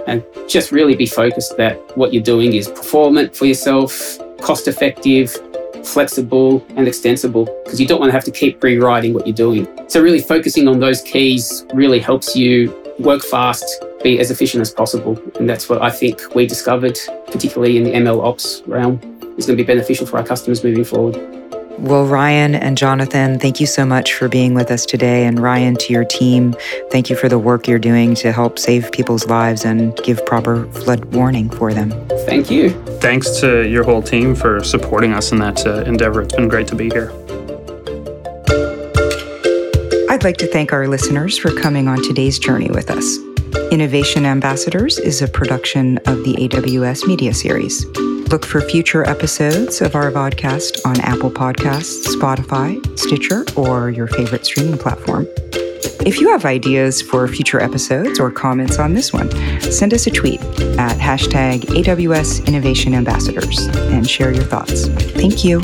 and 0.07 0.25
just 0.49 0.72
really 0.72 0.94
be 0.94 1.07
focused 1.07 1.57
that 1.57 1.75
what 1.96 2.14
you're 2.14 2.22
doing 2.22 2.55
is 2.55 2.68
performant 2.68 3.37
for 3.37 3.44
yourself, 3.44 4.18
cost 4.40 4.68
effective, 4.68 5.37
flexible, 5.85 6.64
and 6.77 6.87
extensible 6.87 7.44
because 7.64 7.81
you 7.81 7.87
don't 7.87 8.01
want 8.01 8.11
to 8.11 8.14
have 8.14 8.25
to 8.25 8.31
keep 8.31 8.62
rewriting 8.62 9.12
what 9.12 9.27
you're 9.27 9.35
doing. 9.35 9.66
So, 9.88 10.01
really 10.01 10.20
focusing 10.20 10.68
on 10.68 10.79
those 10.79 11.03
keys 11.03 11.66
really 11.75 11.99
helps 11.99 12.37
you 12.37 12.75
work 12.99 13.22
fast, 13.22 13.85
be 14.03 14.18
as 14.20 14.31
efficient 14.31 14.62
as 14.62 14.70
possible. 14.70 15.20
And 15.38 15.49
that's 15.49 15.68
what 15.68 15.83
I 15.83 15.90
think 15.90 16.35
we 16.35 16.46
discovered, 16.46 16.99
particularly 17.27 17.77
in 17.77 17.85
the 17.85 17.92
ML 17.92 18.25
ops 18.25 18.62
realm, 18.66 19.01
is 19.37 19.46
going 19.46 19.57
to 19.59 19.62
be 19.62 19.64
beneficial 19.64 20.07
for 20.07 20.18
our 20.18 20.25
customers 20.25 20.64
moving 20.64 20.85
forward. 20.85 21.16
Well, 21.79 22.07
Ryan 22.07 22.55
and 22.55 22.79
Jonathan, 22.79 23.39
thank 23.39 23.61
you 23.61 23.67
so 23.67 23.85
much 23.85 24.15
for 24.15 24.29
being 24.29 24.55
with 24.55 24.71
us 24.71 24.87
today. 24.87 25.27
And 25.27 25.39
Ryan, 25.39 25.77
to 25.77 25.93
your 25.93 26.05
team, 26.05 26.55
thank 26.91 27.11
you 27.11 27.17
for 27.17 27.29
the 27.29 27.39
work 27.39 27.69
you're 27.69 27.79
doing 27.79 28.15
to 28.17 28.33
help 28.33 28.59
save 28.59 28.91
people's 28.93 29.27
lives 29.27 29.65
and 29.65 29.95
give 29.97 30.25
proper 30.25 30.67
flood 30.73 31.05
warning 31.15 31.51
for 31.51 31.75
them. 31.75 31.91
Thank 32.25 32.51
you. 32.51 32.71
Thanks 33.01 33.41
to 33.41 33.69
your 33.69 33.85
whole 33.85 34.03
team 34.03 34.35
for 34.35 34.65
supporting 34.65 35.12
us 35.12 35.33
in 35.33 35.39
that 35.41 35.67
uh, 35.67 35.83
endeavor. 35.83 36.23
It's 36.23 36.35
been 36.35 36.49
great 36.49 36.67
to 36.69 36.75
be 36.75 36.89
here. 36.89 37.11
I'd 40.09 40.25
like 40.25 40.39
to 40.39 40.47
thank 40.47 40.73
our 40.73 40.89
listeners 40.89 41.37
for 41.37 41.53
coming 41.53 41.89
on 41.89 42.03
today's 42.03 42.39
journey 42.39 42.71
with 42.71 42.91
us. 42.91 43.19
Innovation 43.71 44.25
Ambassadors 44.25 44.99
is 44.99 45.21
a 45.21 45.29
production 45.29 45.99
of 46.07 46.25
the 46.25 46.35
AWS 46.37 47.07
Media 47.07 47.35
Series. 47.35 47.85
Look 48.31 48.45
for 48.45 48.61
future 48.61 49.09
episodes 49.09 49.81
of 49.81 49.95
our 49.95 50.11
podcast 50.11 50.85
on 50.85 51.01
Apple 51.01 51.31
Podcasts, 51.31 52.07
Spotify, 52.07 52.83
Stitcher, 52.99 53.45
or 53.57 53.91
your 53.91 54.09
favorite 54.09 54.45
streaming 54.45 54.79
platform. 54.79 55.29
If 56.05 56.21
you 56.21 56.31
have 56.31 56.45
ideas 56.45 57.01
for 57.01 57.27
future 57.29 57.61
episodes 57.61 58.19
or 58.19 58.33
comments 58.33 58.79
on 58.79 58.95
this 58.95 59.12
one, 59.12 59.31
send 59.61 59.95
us 59.95 60.07
a 60.07 60.11
tweet 60.11 60.41
at 60.79 60.99
hashtag 60.99 61.61
AWS 61.67 62.47
Innovation 62.47 62.95
Ambassadors 62.95 63.67
and 63.67 64.09
share 64.09 64.33
your 64.33 64.45
thoughts. 64.45 64.89
Thank 64.89 65.45
you. 65.45 65.61